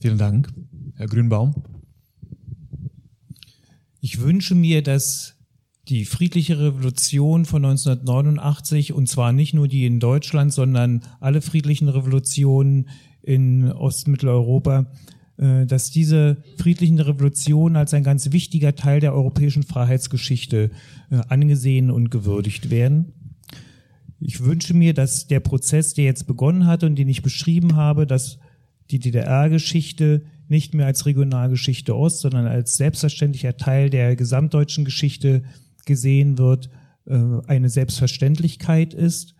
[0.00, 0.52] Vielen Dank,
[0.96, 1.54] Herr Grünbaum.
[4.00, 5.36] Ich wünsche mir, dass
[5.88, 11.88] die friedliche Revolution von 1989, und zwar nicht nur die in Deutschland, sondern alle friedlichen
[11.88, 12.88] Revolutionen
[13.22, 14.86] in Ostmitteleuropa,
[15.38, 20.70] äh, dass diese friedlichen Revolutionen als ein ganz wichtiger Teil der europäischen Freiheitsgeschichte
[21.10, 23.12] äh, angesehen und gewürdigt werden.
[24.20, 28.06] Ich wünsche mir, dass der Prozess, der jetzt begonnen hat und den ich beschrieben habe,
[28.06, 28.38] dass
[28.90, 35.42] die DDR-Geschichte nicht mehr als Regionalgeschichte Ost, sondern als selbstverständlicher Teil der gesamtdeutschen Geschichte
[35.86, 36.68] gesehen wird,
[37.06, 39.34] äh, eine Selbstverständlichkeit ist.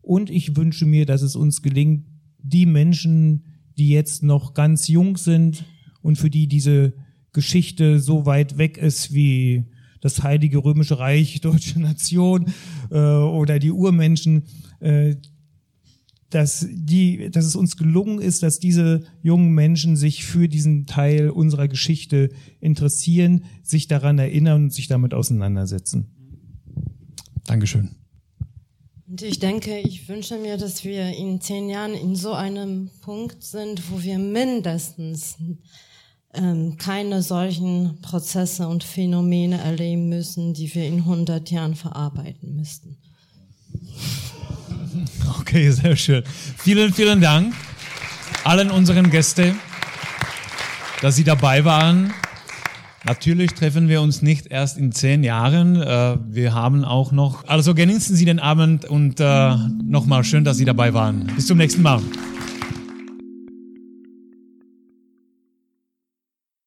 [0.00, 2.06] Und ich wünsche mir, dass es uns gelingt,
[2.48, 3.44] die Menschen,
[3.76, 5.64] die jetzt noch ganz jung sind
[6.00, 6.94] und für die diese
[7.32, 9.66] Geschichte so weit weg ist wie
[10.00, 12.46] das Heilige Römische Reich, deutsche Nation
[12.90, 14.44] äh, oder die Urmenschen,
[14.80, 15.16] äh,
[16.30, 21.30] dass, die, dass es uns gelungen ist, dass diese jungen Menschen sich für diesen Teil
[21.30, 26.08] unserer Geschichte interessieren, sich daran erinnern und sich damit auseinandersetzen.
[27.44, 27.96] Dankeschön.
[29.08, 33.42] Und ich denke, ich wünsche mir, dass wir in zehn Jahren in so einem Punkt
[33.42, 35.36] sind, wo wir mindestens
[36.34, 42.98] ähm, keine solchen Prozesse und Phänomene erleben müssen, die wir in 100 Jahren verarbeiten müssten.
[45.40, 46.24] Okay, sehr schön.
[46.56, 47.54] Vielen, vielen Dank
[48.44, 49.58] allen unseren Gästen,
[51.00, 52.12] dass Sie dabei waren.
[53.06, 55.80] Natürlich treffen wir uns nicht erst in zehn Jahren.
[55.80, 59.54] Äh, wir haben auch noch, also genießen Sie den Abend und äh,
[59.84, 61.30] nochmal schön, dass Sie dabei waren.
[61.36, 62.00] Bis zum nächsten Mal.